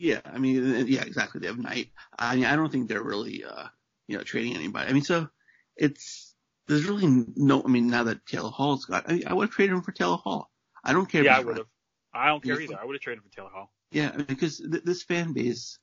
[0.00, 1.42] Yeah, I mean, yeah, exactly.
[1.42, 1.90] They have Knight.
[2.18, 3.66] I mean, I don't think they're really, uh,
[4.08, 4.88] you know, trading anybody.
[4.88, 5.28] I mean, so
[5.76, 6.34] it's
[6.66, 7.62] there's really no.
[7.62, 9.92] I mean, now that Taylor Hall's got, I, mean, I would have traded him for
[9.92, 10.50] Taylor Hall.
[10.82, 11.22] I don't care.
[11.22, 11.66] Yeah, I would have.
[12.14, 12.78] I don't care either.
[12.80, 13.70] I would have traded for Taylor Hall.
[13.92, 15.78] Yeah, I mean, because th- this fan base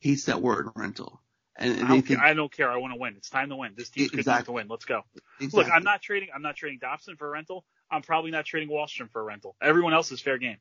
[0.00, 1.20] hates that word rental,
[1.54, 2.26] and I don't, think care.
[2.26, 2.72] I don't care.
[2.72, 3.12] I want to win.
[3.18, 3.74] It's time to win.
[3.76, 4.68] This team's good enough to win.
[4.68, 5.02] Let's go.
[5.38, 5.64] exactly.
[5.64, 6.30] Look, I'm not trading.
[6.34, 7.66] I'm not trading Dobson for a rental.
[7.90, 9.54] I'm probably not trading Wahlstrom for a rental.
[9.60, 10.56] Everyone else is fair game.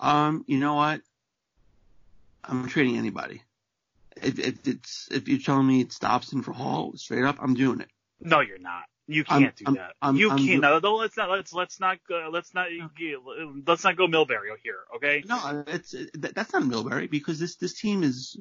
[0.00, 1.02] Um, you know what?
[2.48, 3.42] I'm trading anybody.
[4.16, 7.80] If, if it's if you're telling me it's Dobson for Hall, straight up, I'm doing
[7.80, 7.88] it.
[8.20, 8.84] No, you're not.
[9.06, 9.92] You I'm- can't do I'm- that.
[10.02, 10.48] I'm- you I'm can't.
[10.50, 11.30] do- No, no, let's not.
[11.30, 11.98] Let's let's not.
[12.10, 12.66] Uh, let's not.
[13.66, 14.80] Let's not go Milbury here.
[14.96, 15.22] Okay.
[15.26, 18.36] No, it's that, that's not Milbury because this this team is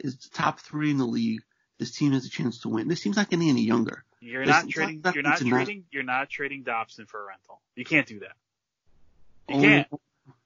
[0.00, 1.40] is top three in the league.
[1.78, 2.86] This team has a chance to win.
[2.88, 4.04] This team's not getting any younger.
[4.20, 5.00] You're Listen, not it's trading.
[5.02, 5.84] not- You're not it's not- trading.
[5.90, 7.60] You're not trading Dobson for a rental.
[7.74, 8.36] You can't do that.
[9.48, 9.88] You Only- can't.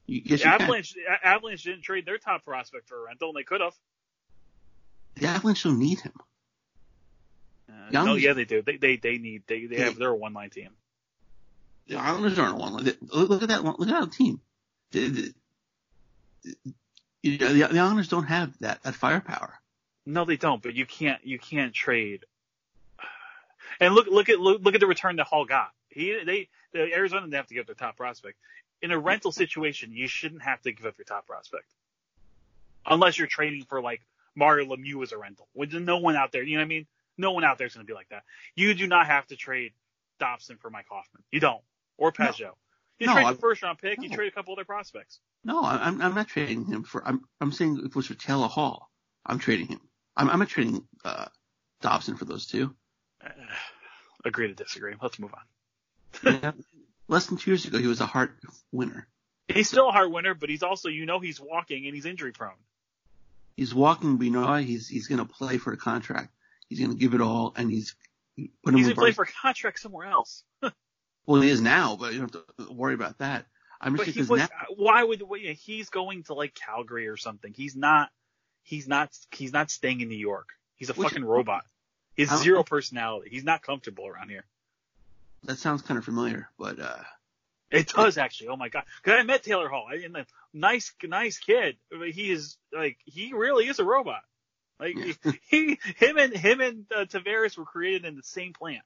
[0.06, 0.52] Yes, can.
[0.52, 0.94] Avalanche.
[1.22, 3.74] Avalanche didn't trade their top prospect for a rental, and they could have.
[5.16, 6.12] The Avalanche don't need him.
[7.68, 8.62] Uh, no, yeah, they do.
[8.62, 9.42] They they they need.
[9.46, 9.84] They they Yeah.
[9.86, 9.96] have.
[9.96, 10.70] They're a one line team.
[11.88, 12.74] The Islanders aren't one.
[12.74, 13.64] Look, look at that.
[13.64, 14.40] Look at that team.
[14.92, 15.08] The,
[16.44, 16.54] the,
[17.22, 19.58] you know, the, the Islanders don't have that that firepower.
[20.04, 20.62] No, they don't.
[20.62, 21.24] But you can't.
[21.24, 22.24] You can't trade.
[23.80, 25.70] And look, look at look, look at the return that Hall got.
[25.88, 28.38] He they the Arizona didn't have to give up their top prospect.
[28.82, 31.64] In a rental situation, you shouldn't have to give up your top prospect,
[32.84, 34.02] unless you're trading for like
[34.34, 35.48] Mario Lemieux as a rental.
[35.54, 36.86] With no one out there, you know what I mean?
[37.18, 38.24] No one out there is going to be like that.
[38.54, 39.72] You do not have to trade
[40.20, 41.22] Dobson for Mike Hoffman.
[41.32, 41.62] You don't,
[41.96, 42.52] or Pageau.
[42.98, 44.02] You No, trade I- the first round pick.
[44.02, 45.20] You trade a couple other prospects.
[45.44, 47.06] No, I'm I'm not trading him for.
[47.06, 48.90] I'm I'm saying if it was for Taylor Hall,
[49.24, 49.80] I'm trading him.
[50.16, 51.26] I'm I'm not trading uh,
[51.80, 52.74] Dobson for those two.
[53.24, 53.28] Uh,
[54.24, 54.94] agree to disagree.
[55.00, 56.40] Let's move on.
[56.42, 56.52] Yeah.
[57.08, 58.36] Less than two years ago, he was a Hart
[58.72, 59.06] winner.
[59.48, 62.32] He's still a Hart winner, but he's also, you know, he's walking and he's injury
[62.32, 62.52] prone.
[63.56, 64.54] He's walking, but you know?
[64.56, 66.30] He's he's going to play for a contract.
[66.68, 67.94] He's going to give it all, and he's
[68.64, 70.42] put him He's in gonna play for a contract somewhere else.
[71.28, 73.46] Well, he is now, but you don't have to worry about that.
[73.80, 75.20] I'm But just he was, now, uh, why would
[75.58, 77.52] he's going to like Calgary or something?
[77.52, 78.10] He's not.
[78.62, 79.10] He's not.
[79.32, 80.50] He's not staying in New York.
[80.76, 81.64] He's a Which- fucking robot.
[82.14, 83.28] He's zero personality.
[83.30, 84.44] He's not comfortable around here.
[85.46, 87.02] That sounds kind of familiar, but uh,
[87.70, 88.48] It does actually.
[88.48, 88.84] Oh my god.
[89.02, 89.86] Cause I met Taylor Hall.
[89.90, 91.76] I, and a nice, nice kid.
[91.90, 94.22] But He is like he really is a robot.
[94.78, 95.32] Like Yeah.
[95.50, 98.84] he, him and him and uh, Tavares were created in the same plant.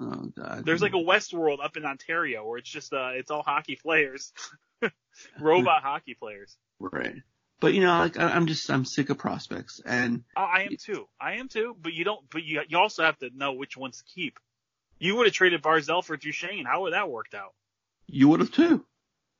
[0.00, 3.42] oh god, There's like a Westworld up in Ontario where it's just uh it's all
[3.42, 4.32] hockey players,
[5.40, 6.56] robot hockey players.
[6.78, 7.16] right.
[7.60, 11.06] But you know, like I'm just I'm sick of prospects, and Oh, I am too.
[11.20, 11.76] I am too.
[11.80, 12.24] But you don't.
[12.30, 14.40] But you you also have to know which ones to keep.
[15.00, 16.64] You would have traded Barzal for Duchene.
[16.64, 17.54] How would that worked out?
[18.06, 18.84] you would have too.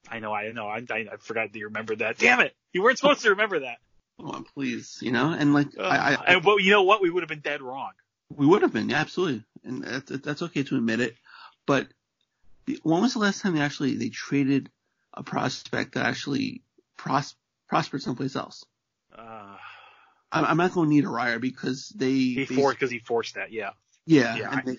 [0.08, 0.32] I know.
[0.32, 0.66] I know.
[0.66, 2.18] I, I, I forgot that you remembered that.
[2.18, 2.54] Damn it!
[2.72, 3.78] You weren't supposed to remember that.
[4.18, 7.02] Come on, please, you know, and like I, I, I and but you know what?
[7.02, 7.92] We would have been dead wrong.
[8.34, 11.16] we would have been, yeah, absolutely, and that's, that's okay to admit it.
[11.66, 11.88] But
[12.66, 14.70] the, when was the last time they actually they traded
[15.14, 16.62] a prospect that actually
[16.96, 17.34] pros,
[17.68, 18.64] prospered someplace else?
[19.16, 19.56] Uh,
[20.30, 23.34] I'm, I'm not going to need a Ryer because they, he forced because he forced
[23.34, 23.52] that.
[23.52, 23.70] Yeah.
[24.06, 24.76] Yeah, yeah, they,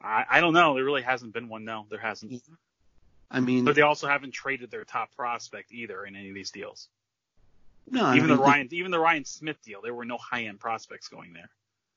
[0.00, 0.74] I, I don't know.
[0.74, 1.64] There really hasn't been one.
[1.64, 2.42] No, there hasn't.
[3.30, 6.50] I mean, But they also haven't traded their top prospect either in any of these
[6.50, 6.88] deals.
[7.90, 10.16] no, I Even mean, the they- Ryan, even the Ryan Smyth deal, there were no
[10.16, 11.50] high end prospects going there.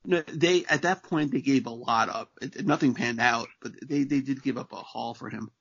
[0.06, 2.32] No, they at that point they gave a lot up.
[2.41, 5.52] It- nothing panned out, but they they did give up a haul for him.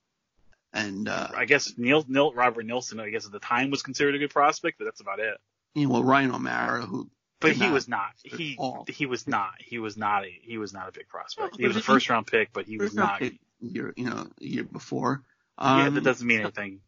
[0.73, 4.15] And uh, I guess Neil, Neil Robert Nilsson, I guess at the time was considered
[4.15, 5.37] a good prospect, but that's about it.
[5.75, 7.09] you know, well, Ryan O'Marra, who
[7.41, 8.11] But he not was not.
[8.23, 9.53] He he was not.
[9.59, 11.57] He was not a he was not a big prospect.
[11.57, 13.23] He was a he- first round pick, but he was not.
[13.61, 15.23] year, you know, a year before.
[15.61, 16.81] Yeah, Um, that doesn't mean anything.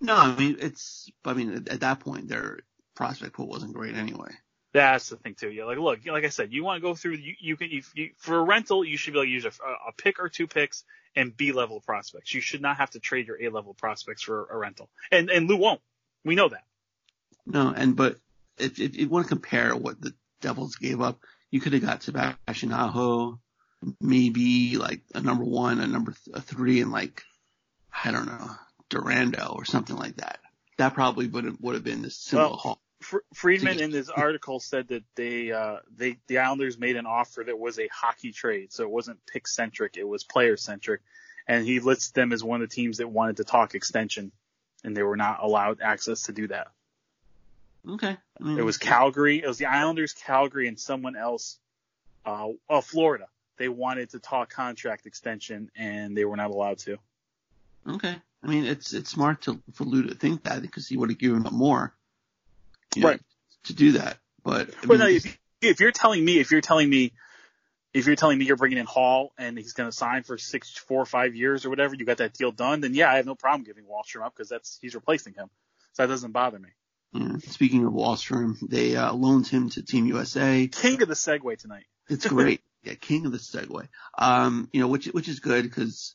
[0.00, 1.10] No, I mean it's.
[1.24, 2.60] I mean at, at that point their
[2.94, 4.30] prospect pool wasn't great anyway.
[4.72, 5.50] That's the thing too.
[5.50, 7.14] Yeah, like look, like I said, you want to go through.
[7.14, 9.50] You, you can if you, for a rental, you should be able to use a,
[9.88, 10.84] a pick or two picks
[11.16, 12.32] and B level prospects.
[12.32, 14.88] You should not have to trade your A level prospects for a rental.
[15.10, 15.80] And and Lou won't.
[16.24, 16.64] We know that.
[17.46, 18.16] No, and but
[18.60, 21.20] if if you want to compare what the Devils gave up,
[21.50, 23.38] you could have got Sebastian Aho,
[24.00, 27.22] maybe like a number one, a number th- a three, and like
[28.04, 28.50] I don't know
[28.90, 30.38] Durando or something like that.
[30.78, 32.80] That probably would have would have been the similar Well, haul.
[33.00, 37.42] Fr- Friedman in this article said that they uh, they the Islanders made an offer
[37.44, 41.00] that was a hockey trade, so it wasn't pick centric, it was player centric,
[41.46, 44.32] and he lists them as one of the teams that wanted to talk extension,
[44.84, 46.68] and they were not allowed access to do that.
[47.88, 48.16] Okay.
[48.40, 51.58] I mean, It was Calgary, it was the Islanders, Calgary, and someone else,
[52.24, 53.26] uh, oh Florida.
[53.56, 56.98] They wanted to talk contract extension, and they were not allowed to.
[57.86, 58.16] Okay.
[58.42, 61.18] I mean, it's it's smart to for Lou to think that because he would have
[61.18, 61.94] given up more,
[62.94, 63.20] you know, Right.
[63.64, 64.18] to do that.
[64.42, 67.12] But I Well, mean, no, if, if you're telling me, if you're telling me,
[67.92, 70.70] if you're telling me you're bringing in Hall and he's going to sign for six,
[70.70, 73.26] four or five years or whatever, you got that deal done, then yeah, I have
[73.26, 75.50] no problem giving Wahlstrom up because that's he's replacing him,
[75.92, 76.70] so that doesn't bother me.
[77.12, 80.68] Yeah, speaking of Wahlstrom, they uh, loaned him to Team USA.
[80.68, 81.84] King of the Segway tonight.
[82.08, 82.60] It's great.
[82.84, 83.88] yeah, king of the Segway.
[84.16, 86.14] Um, you know, which which is good because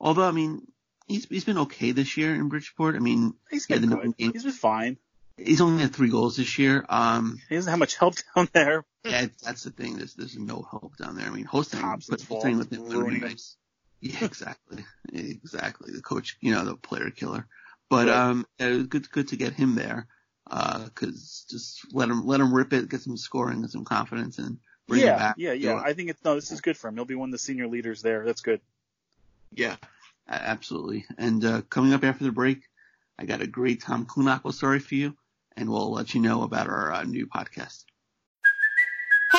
[0.00, 0.62] although I mean
[1.06, 2.94] he's he's been okay this year in Bridgeport.
[2.94, 4.14] I mean He's been good.
[4.16, 4.96] He's been fine.
[5.36, 6.84] he's only had three goals this year.
[6.88, 8.84] Um, He doesn't have much help down there.
[9.04, 9.96] yeah, that's the thing.
[9.96, 11.26] There's there's no help down there.
[11.26, 13.56] I mean, Ho-Sang but Ho-Sang with him would be nice.
[14.00, 15.92] Yeah, exactly, exactly.
[15.92, 17.46] The coach, you know, the player killer.
[17.90, 18.16] But Right.
[18.16, 20.06] um, it was good good to get him there.
[20.50, 24.38] Uh 'cause just let him let him rip it, get some scoring and some confidence,
[24.38, 25.34] and bring him yeah, back.
[25.38, 25.74] yeah, yeah.
[25.74, 26.34] uh, I think it's no.
[26.34, 26.94] This is good for him.
[26.94, 28.24] He'll be one of the senior leaders there.
[28.24, 28.60] That's good.
[29.52, 29.76] Yeah,
[30.28, 31.06] absolutely.
[31.16, 32.62] And uh, coming up after the break,
[33.18, 35.16] I got a great Tom Kühnhackl story for you,
[35.56, 37.84] and we'll let you know about our uh, new podcast.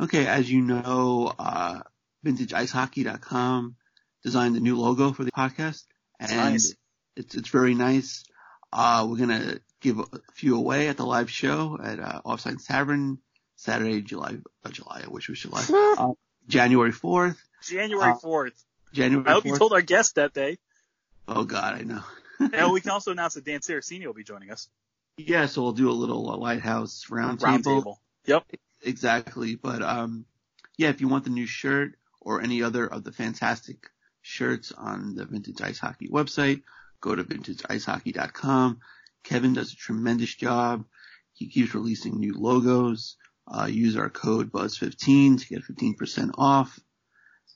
[0.00, 1.80] Okay, as you know, uh,
[2.24, 3.76] VintageIceHockey.com
[4.22, 5.84] designed the new logo for the podcast,
[6.20, 6.74] and nice.
[7.16, 8.24] it's it's very nice.
[8.72, 13.18] Uh, we're gonna give a few away at the live show at uh, Offside Tavern
[13.56, 15.02] Saturday, July uh, July.
[15.04, 15.64] I wish it was July.
[15.98, 16.12] uh,
[16.48, 17.42] January fourth.
[17.62, 18.64] January Uh, fourth.
[18.92, 19.26] January.
[19.28, 20.58] I hope you told our guest that day.
[21.26, 22.02] Oh God, I know.
[22.52, 24.68] and we can also announce that Dan Saraceni will be joining us.
[25.16, 27.80] Yeah, so we'll do a little uh, lighthouse round, Round table.
[27.80, 28.00] table.
[28.26, 28.44] Yep.
[28.82, 29.54] Exactly.
[29.56, 30.24] But um
[30.76, 33.90] yeah, if you want the new shirt or any other of the fantastic
[34.22, 36.62] shirts on the Vintage Ice Hockey website,
[37.00, 38.78] go to vintageicehockey.com.
[39.24, 40.84] Kevin does a tremendous job.
[41.34, 43.16] He keeps releasing new logos.
[43.46, 46.78] Uh, use our code BUZZ15 to get 15% off.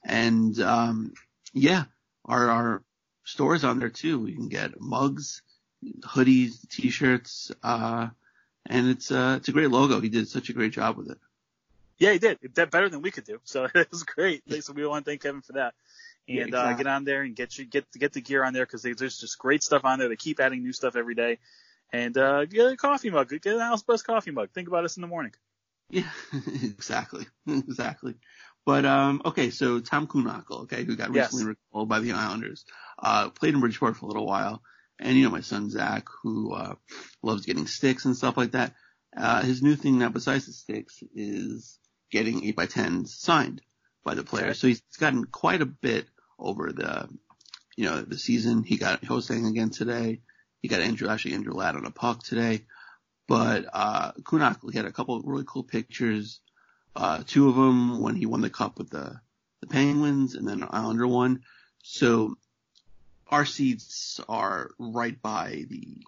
[0.05, 1.13] And um
[1.53, 1.85] yeah,
[2.25, 2.85] our our
[3.25, 4.27] stores on there too.
[4.27, 5.43] You can get mugs,
[6.01, 8.09] hoodies, t-shirts, uh
[8.67, 10.01] and it's uh it's a great logo.
[10.01, 11.19] He did such a great job with it.
[11.99, 12.39] Yeah, he did.
[12.43, 13.41] It did better than we could do.
[13.45, 14.43] So it was great.
[14.65, 15.75] So we want to thank Kevin for that.
[16.29, 18.65] And Yeah, uh, get on there and get you get get the gear on there
[18.65, 20.09] because there's just great stuff on there.
[20.09, 21.39] They keep adding new stuff every day.
[21.93, 23.29] And uh, get a coffee mug.
[23.29, 24.51] Get an Alice Buzz coffee mug.
[24.55, 25.33] Think about us in the morning.
[25.91, 26.11] Yeah,
[26.63, 28.15] exactly, exactly.
[28.65, 31.33] But um, okay, so Tom Kühnhackl, okay, who got Yes.
[31.33, 32.65] recently recalled by the Islanders,
[32.99, 34.63] uh, played in Bridgeport for a little while,
[35.03, 36.75] and you know my son Zach, who uh,
[37.23, 38.75] loves getting sticks and stuff like that.
[39.17, 41.79] Uh, his new thing now, besides the sticks, is
[42.11, 43.61] getting eight by tens signed
[44.05, 44.59] by the players.
[44.59, 46.07] So he's gotten quite a bit
[46.39, 47.09] over the,
[47.77, 48.63] you know, the season.
[48.63, 50.21] He got Ho-Sang again today.
[50.61, 52.63] He got Andrew, actually Andrew Ladd on a puck today.
[53.29, 56.41] But, uh, Kunak, he had a couple of really cool pictures.
[56.95, 59.21] Uh, two of them when he won the cup with the,
[59.61, 61.41] the Penguins and then an Islander one.
[61.83, 62.37] So
[63.33, 66.05] our seats are right by the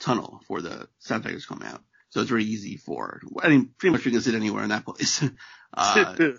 [0.00, 1.80] tunnel for the Sound Tigers come out.
[2.10, 4.84] So it's very easy for, I mean, pretty much we can sit anywhere in that
[4.84, 5.24] place.
[5.74, 6.14] uh,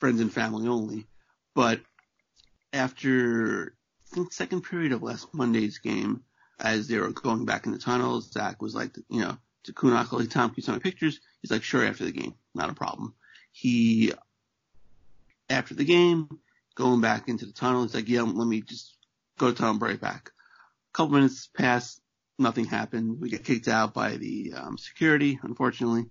[0.00, 1.06] friends and family only.
[1.54, 1.80] But
[2.72, 3.74] after
[4.12, 6.22] think second period of last Monday's game,
[6.58, 10.12] as they were going back in the tunnels, Zach was like, you know, to Kunak,
[10.12, 11.20] like, Tom, can you send me pictures?
[11.40, 12.34] He's like, sure, after the game.
[12.54, 13.14] Not a problem.
[13.52, 14.12] He,
[15.48, 16.28] after the game,
[16.76, 18.96] going back into the tunnel, he's like, yeah, let me just
[19.38, 20.30] go to the tunnel and right back.
[20.92, 22.00] A couple minutes pass,
[22.38, 23.20] nothing happened.
[23.20, 26.06] We get kicked out by the um, security, unfortunately.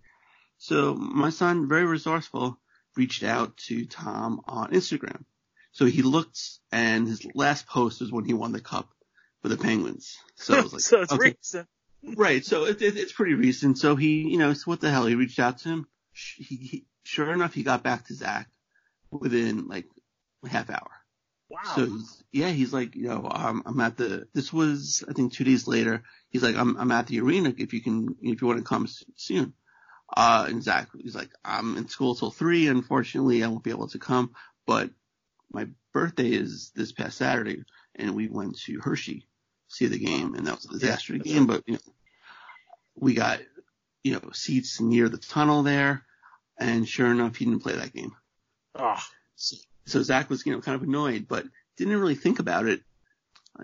[0.57, 2.59] So my son, very resourceful,
[2.97, 5.23] reached out to Tom on Instagram.
[5.71, 6.39] So he looked,
[6.71, 8.89] and his last post was when he won the cup
[9.41, 10.17] for the Penguins.
[10.35, 11.67] So like, so it's okay, recent.
[12.15, 12.43] right.
[12.43, 13.77] So it, it, it's pretty recent.
[13.77, 15.05] So he, you know, so what the hell?
[15.05, 15.87] He reached out to him.
[16.13, 18.49] he, he sure enough he got back to Zach
[19.11, 19.85] within like
[20.49, 20.89] half hour.
[21.49, 21.59] Wow.
[21.75, 24.27] So he's, yeah, he's like, you know, um, I'm at the.
[24.33, 26.03] This was I think two days later.
[26.29, 28.87] He's like, I'm I'm at the arena if you can if you want to come
[29.15, 29.53] soon.
[30.15, 32.67] Uh, and Zach, he's like, I'm in school till three.
[32.67, 34.33] Unfortunately, I won't be able to come,
[34.65, 34.89] but
[35.51, 37.63] my birthday is this past Saturday,
[37.95, 41.27] and we went to Hershey to see the game, and that was a disaster that's
[41.27, 41.47] game.
[41.47, 41.93] But you know,
[42.95, 43.39] we got
[44.03, 46.03] you know seats near the tunnel there,
[46.59, 48.11] and sure enough, he didn't play that game.
[48.75, 48.99] oh,
[49.35, 51.45] So, so Zach was, you know, kind of annoyed, but
[51.77, 52.81] didn't really think about it,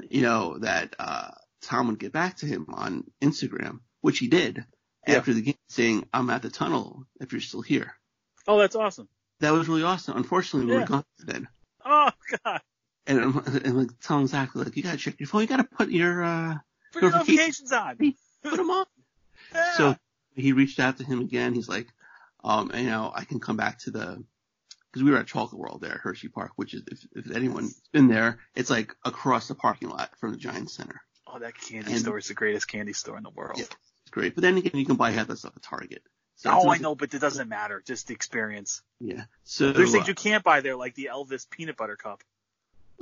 [0.09, 4.65] you know, that, uh, Tom would get back to him on Instagram, which he did
[5.07, 5.15] Yeah.
[5.17, 7.93] after the game saying, I'm at the tunnel if you're still here.
[8.47, 9.07] oh, that's awesome.
[9.39, 10.17] That was really awesome.
[10.17, 11.47] Unfortunately, we were gone then.
[11.85, 12.09] Oh
[12.43, 12.61] God.
[13.07, 15.41] And I'm, and like telling Zach, like, you gotta check your phone.
[15.41, 16.55] You gotta put your, uh,
[16.93, 17.71] Put your Notifications.
[17.71, 18.15] notifications on.
[18.51, 18.85] put them on.
[19.53, 19.73] Yeah.
[19.77, 19.95] So
[20.35, 21.53] he reached out to him again.
[21.53, 21.87] He's like,
[22.43, 24.23] um, you know, I can come back to the,
[24.91, 27.79] because we were at Chocolate World there at Hershey Park, which is, if, if anyone's
[27.91, 31.01] been there, it's like across the parking lot from the Giant Center.
[31.27, 33.57] oh, that candy and- store is the greatest candy store in the world.
[33.57, 33.65] Yeah.
[33.65, 34.35] It's great.
[34.35, 36.01] But then again, you can buy half that stuff at Target.
[36.35, 37.83] So oh, I know, but it doesn't matter.
[37.85, 38.81] Just the experience.
[38.99, 39.25] Yeah.
[39.43, 42.23] So, There's things uh, you can't buy there, like the Elvis peanut butter cup.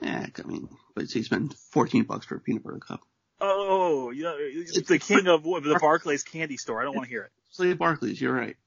[0.02, 3.00] yeah, I mean, but you spend 14 bucks for a peanut butter cup.
[3.42, 6.82] Oh, you know, it's the king of the Barclays candy store.
[6.82, 7.32] I don't want to hear it.
[7.52, 8.58] So Barclays, you're right.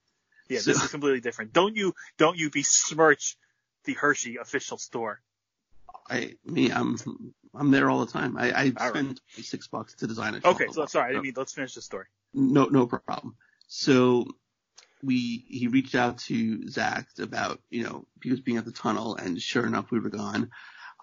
[0.52, 1.52] Yeah, So- this is completely different.
[1.52, 3.36] Don't you don't you besmirch
[3.84, 5.20] the Hershey official store.
[6.08, 6.96] I, me, I'm,
[7.54, 8.36] I'm there all the time.
[8.36, 11.34] I, I All spend six bucks to design a Okay, so sorry, I didn't mean
[11.36, 12.06] let's finish the story.
[12.34, 13.36] No, no problem.
[13.68, 14.26] So
[15.02, 19.16] we, he reached out to Zach about, you know, he was being at the tunnel
[19.16, 20.50] and sure enough we were gone.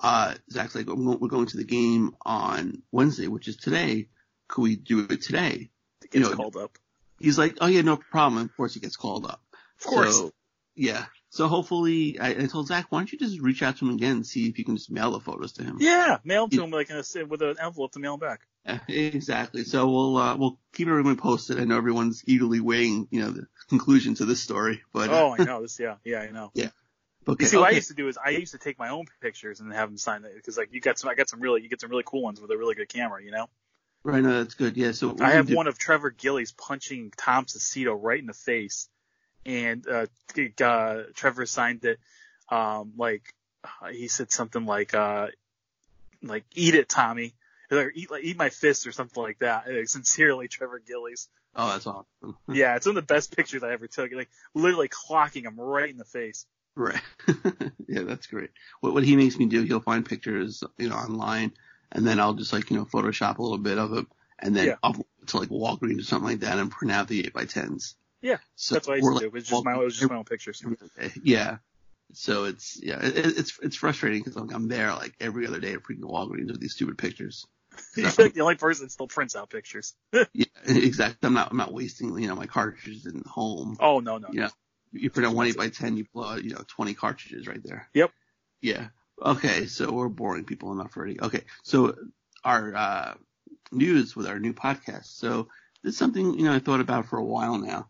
[0.01, 4.07] Uh, Zach's like, we're we're going to the game on Wednesday, which is today.
[4.47, 5.69] Could we do it today?
[6.03, 6.77] It You know, called up.
[7.19, 8.43] He's like, oh yeah, no problem.
[8.43, 9.41] Of course he gets called up.
[9.79, 10.15] Of course.
[10.15, 10.31] So,
[10.75, 11.05] yeah.
[11.31, 14.13] So hopefully, I, I told Zach, why don't you just reach out to him again
[14.17, 15.77] and see if you can just mail the photos to him?
[15.79, 18.41] yeah, mail them to him like in a, with an envelope to mail him back.
[18.65, 19.63] Yeah, exactly.
[19.63, 21.59] So we'll uh, we'll keep everyone posted.
[21.59, 24.81] I know everyone's eagerly waiting, you know, the conclusion to this story.
[24.91, 25.79] But Oh, I know this.
[25.79, 26.51] Yeah, yeah, I know.
[26.55, 26.69] Yeah.
[27.27, 29.05] Okay, You see, what I used to do is I used to take my own
[29.21, 31.61] pictures and have them sign it because like you got some, I got some really,
[31.61, 33.47] you get some really cool ones with a really good camera, you know.
[34.03, 34.23] Right.
[34.23, 34.77] No, that's good.
[34.77, 34.91] Yeah.
[34.93, 38.87] So I have do- one of Trevor Gillies punching Tom Sestito right in the face,
[39.45, 40.05] and uh,
[40.63, 41.99] uh, Trevor signed it.
[42.49, 43.33] Um, like
[43.81, 45.27] uh, he said something like, uh,
[46.23, 47.33] like "Eat it, Tommy,"
[47.71, 49.67] or "Eat like eat my fist" or something like that.
[49.67, 51.27] Uh, sincerely, Trevor Gillies.
[51.55, 52.05] Oh, that's awesome.
[52.47, 54.11] Yeah, it's one of the best pictures I ever took.
[54.13, 56.45] Like literally clocking him right in the face.
[56.75, 57.01] Right.
[57.87, 58.51] yeah, that's great.
[58.79, 61.51] What what he makes me do, he'll find pictures, you know, online,
[61.91, 64.05] and then I'll just like you know Photoshop a little bit of it,
[64.39, 64.75] and then Yeah.
[64.83, 67.45] I'll go to like Walgreens or something like that and print out the eight by
[67.45, 67.95] tens.
[68.21, 69.25] Yeah, So That's what I used to like, do.
[69.27, 70.61] It was just my, it was just my own pictures.
[71.23, 71.57] Yeah.
[72.13, 75.73] So it's yeah, it, it's it's frustrating because like, I'm there like every other day
[75.73, 77.45] at freaking Walgreens with these stupid pictures.
[77.95, 79.93] You're like the only person that still prints out pictures.
[80.33, 81.27] Yeah, exactly.
[81.27, 83.77] I'm not I'm not wasting you know my cartridges in home.
[83.79, 84.27] Oh no, no.
[84.31, 84.49] Yeah.
[84.91, 87.61] You print out one eight by ten, you blow out you know twenty cartridges right
[87.63, 87.87] there.
[87.93, 88.11] Yep.
[88.61, 88.87] Yeah.
[89.21, 91.19] Okay, so we're boring people enough already.
[91.21, 91.95] Okay, so
[92.43, 93.13] our uh,
[93.71, 95.17] news with our new podcast.
[95.17, 95.49] So
[95.83, 97.89] this is something you know I thought about for a while now,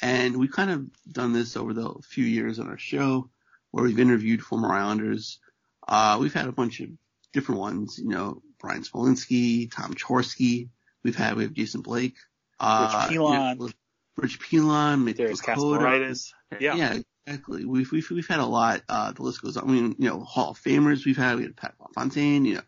[0.00, 3.28] and we've kind of done this over the few years on our show,
[3.70, 5.38] where we've interviewed former Islanders.
[5.86, 6.88] Uh, we've had a bunch of
[7.32, 7.98] different ones.
[7.98, 10.68] You know, Bryan Smolinski, Tom Chorske.
[11.02, 12.16] We've had we have Jason Blake,
[12.58, 13.72] uh, Rich Pilon.
[14.16, 16.32] Rich Pilon, Lakota.
[16.58, 16.74] Yeah.
[16.74, 17.64] Yeah, exactly.
[17.64, 19.68] We've, we've, we've had a lot, uh, the list goes on.
[19.68, 22.62] I mean, you know, Hall of Famers we've had, we had Pat Fontaine, you know,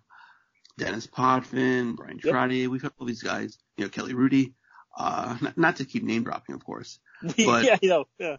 [0.79, 2.35] Denis Potvin, Bryan Yep.
[2.35, 4.55] Trottier, we've had all these guys, you know, Kelly Hrudey,
[4.97, 6.99] uh, not, not to keep name dropping, of course.
[7.37, 8.37] But- yeah, you know, yeah.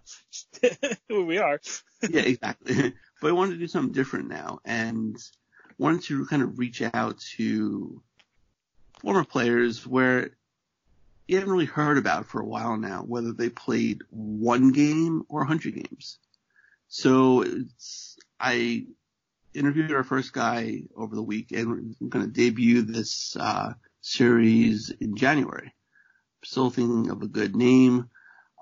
[1.10, 1.60] Who we are.
[2.10, 2.94] yeah, exactly.
[3.22, 5.16] but I wanted to do something different now and
[5.78, 8.02] wanted to kind of reach out to
[9.00, 10.32] former players where
[11.28, 15.42] you haven't really heard about for a while now, whether they played one game or
[15.42, 16.20] a hundred games.
[16.88, 18.86] So it's, I
[19.54, 24.90] interviewed our first guy over the week and we're going to debut this, uh, series
[25.00, 25.74] in January.
[26.44, 28.10] Still thinking of a good name,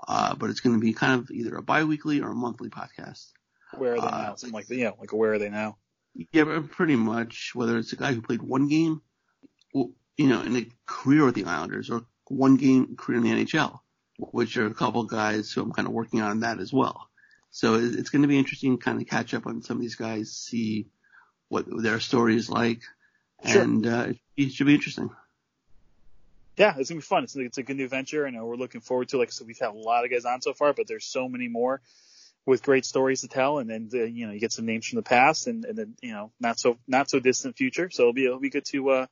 [0.08, 3.32] uh, but it's going to be kind of either a bi-weekly or a monthly podcast.
[3.76, 4.36] Where are they Uh, now?
[4.36, 4.70] Something like.
[4.70, 5.78] Yeah, like where are they now?
[6.32, 9.02] Yeah, pretty much whether it's a guy who played one game,
[9.74, 13.80] you know, in a career with the Islanders or one game career in the NHL,
[14.18, 17.08] which are a couple guys who I'm kind of working on that as well.
[17.52, 19.96] So it's going to be interesting to kind of catch up on some of these
[19.96, 20.88] guys, see
[21.50, 22.82] what their story is like,
[23.46, 23.62] Sure.
[23.62, 24.08] and uh,
[24.38, 25.10] it should be interesting.
[26.58, 27.24] Yeah, it's gonna be fun.
[27.24, 29.18] It's, it's a good new venture, and we're looking forward to.
[29.18, 31.28] Like I said, we've had a lot of guys on so far, but there's so
[31.28, 31.82] many more
[32.46, 34.98] with great stories to tell, and then uh, you know you get some names from
[34.98, 37.90] the past, and, and then you know not so not so distant future.
[37.90, 39.06] So it'll be it'll be good to uh,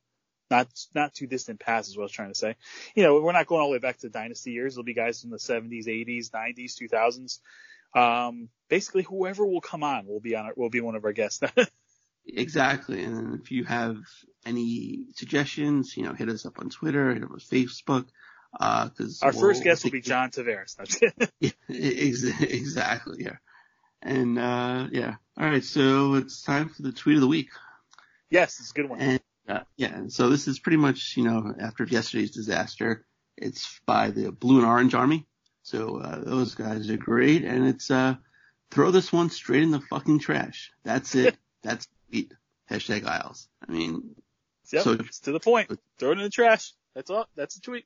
[0.49, 2.55] not not too distant past is what I was trying to say.
[2.95, 4.75] You know, we're not going all the way back to dynasty years.
[4.75, 7.39] There'll be guys from the 70s, 80s, 90s, 2000s.
[7.95, 11.13] Um, basically, whoever will come on will be on our, will be one of our
[11.13, 11.41] guests.
[12.31, 13.03] Exactly.
[13.03, 13.97] And if you have
[14.45, 18.05] any suggestions, you know, hit us up on Twitter, hit us on Facebook.
[18.59, 20.75] Uh, cause our we'll- first guest will be John Tavares.
[20.75, 21.31] That's it.
[21.39, 23.23] Yeah, ex- exactly.
[23.23, 23.37] Yeah.
[24.03, 25.15] And, uh, yeah.
[25.39, 25.63] All right.
[25.63, 27.49] So it's time for the tweet of the week.
[28.29, 28.99] yes, it's a good one.
[28.99, 29.19] And,
[29.49, 29.93] uh, yeah.
[29.95, 33.05] And so this is pretty much, you know, after yesterday's disaster,
[33.37, 35.25] it's by the Blue and Orange Army.
[35.63, 37.43] So, uh, those guys are great.
[37.43, 38.15] And it's, uh,
[38.71, 40.71] throw this one straight in the fucking trash.
[40.83, 41.35] That's it.
[41.63, 42.33] That's tweet.
[42.71, 43.47] Hashtag Isles.
[43.67, 44.15] I mean,
[44.71, 45.69] Yep, so- it's to the point.
[45.97, 46.73] Throw it in the trash.
[46.95, 47.27] That's all.
[47.35, 47.85] That's a tweet.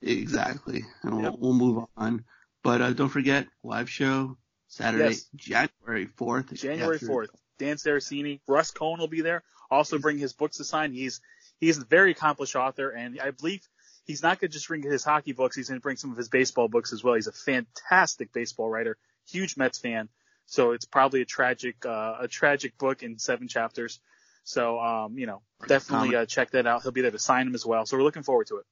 [0.00, 0.84] Exactly.
[1.02, 1.34] And we'll, Yep.
[1.38, 2.24] we'll move on.
[2.62, 4.36] But uh, don't forget, live show
[4.68, 5.26] Saturday, Yes.
[5.34, 6.52] January 4th.
[6.54, 7.28] January 4th.
[7.58, 9.42] Dan Saraceni, Russ Cohen will be there.
[9.70, 10.92] Also bring his books to sign.
[10.92, 11.20] He's
[11.60, 13.66] he's a very accomplished author, and I believe
[14.04, 15.56] he's not going to just bring his hockey books.
[15.56, 17.14] He's going to bring some of his baseball books as well.
[17.14, 18.98] He's a fantastic baseball writer,
[19.28, 20.08] huge Mets fan.
[20.46, 24.00] So it's probably a tragic uh, a tragic book in seven chapters.
[24.44, 26.82] So um, you know, definitely uh, check that out.
[26.82, 27.86] He'll be there to sign them as well.
[27.86, 28.66] So we're looking forward to it.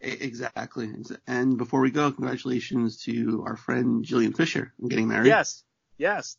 [0.00, 0.90] Exactly.
[1.26, 5.28] And before we go, congratulations to our friend Jillian Fisher on getting married.
[5.28, 5.64] Yes,
[5.96, 6.36] yes,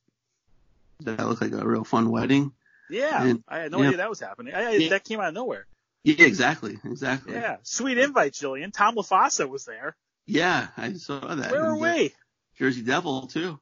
[1.02, 2.52] That looked like a real fun wedding.
[2.90, 3.24] yeah.
[3.24, 4.54] And- I had no idea that was happening.
[4.54, 4.90] I, I, Yeah.
[4.90, 5.68] That came out of nowhere.
[6.04, 6.78] Yeah, exactly.
[6.84, 7.34] Exactly.
[7.34, 8.72] Yeah, sweet invite, Jillian.
[8.72, 9.96] Tom LaFossa was there.
[10.28, 11.52] Yeah, I saw that.
[11.52, 12.14] Where are uh, we?
[12.60, 13.60] Jersey Devil too.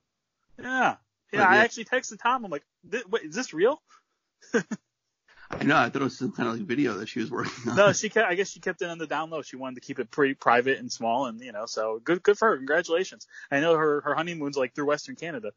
[0.62, 0.96] Yeah.
[1.32, 1.62] But Yeah, I yeah.
[1.62, 2.44] actually texted Tom.
[2.44, 2.64] I'm like,
[3.10, 3.82] wait, is this real?
[4.54, 5.78] I know.
[5.78, 7.76] I thought it was some kind of like video that she was working on.
[7.76, 9.42] No, she kept, I guess she kept it on the down low.
[9.42, 12.38] She wanted to keep it pretty private and small and, you know, so good, good
[12.38, 12.58] for her.
[12.58, 13.28] Congratulations.
[13.52, 15.52] I know her, her honeymoon's like through Western Canada,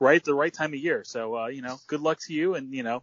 [0.00, 0.22] right?
[0.22, 1.04] The right time of year.
[1.04, 3.02] So, uh, you know, good luck to you and, you know,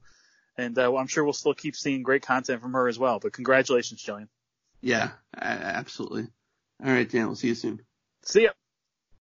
[0.57, 3.33] and, uh, I'm sure we'll still keep seeing great content from her as well, but
[3.33, 4.27] congratulations, Jillian.
[4.81, 6.27] Yeah, absolutely.
[6.83, 7.27] All right, Dan.
[7.27, 7.81] We'll see you soon.
[8.23, 8.51] See ya.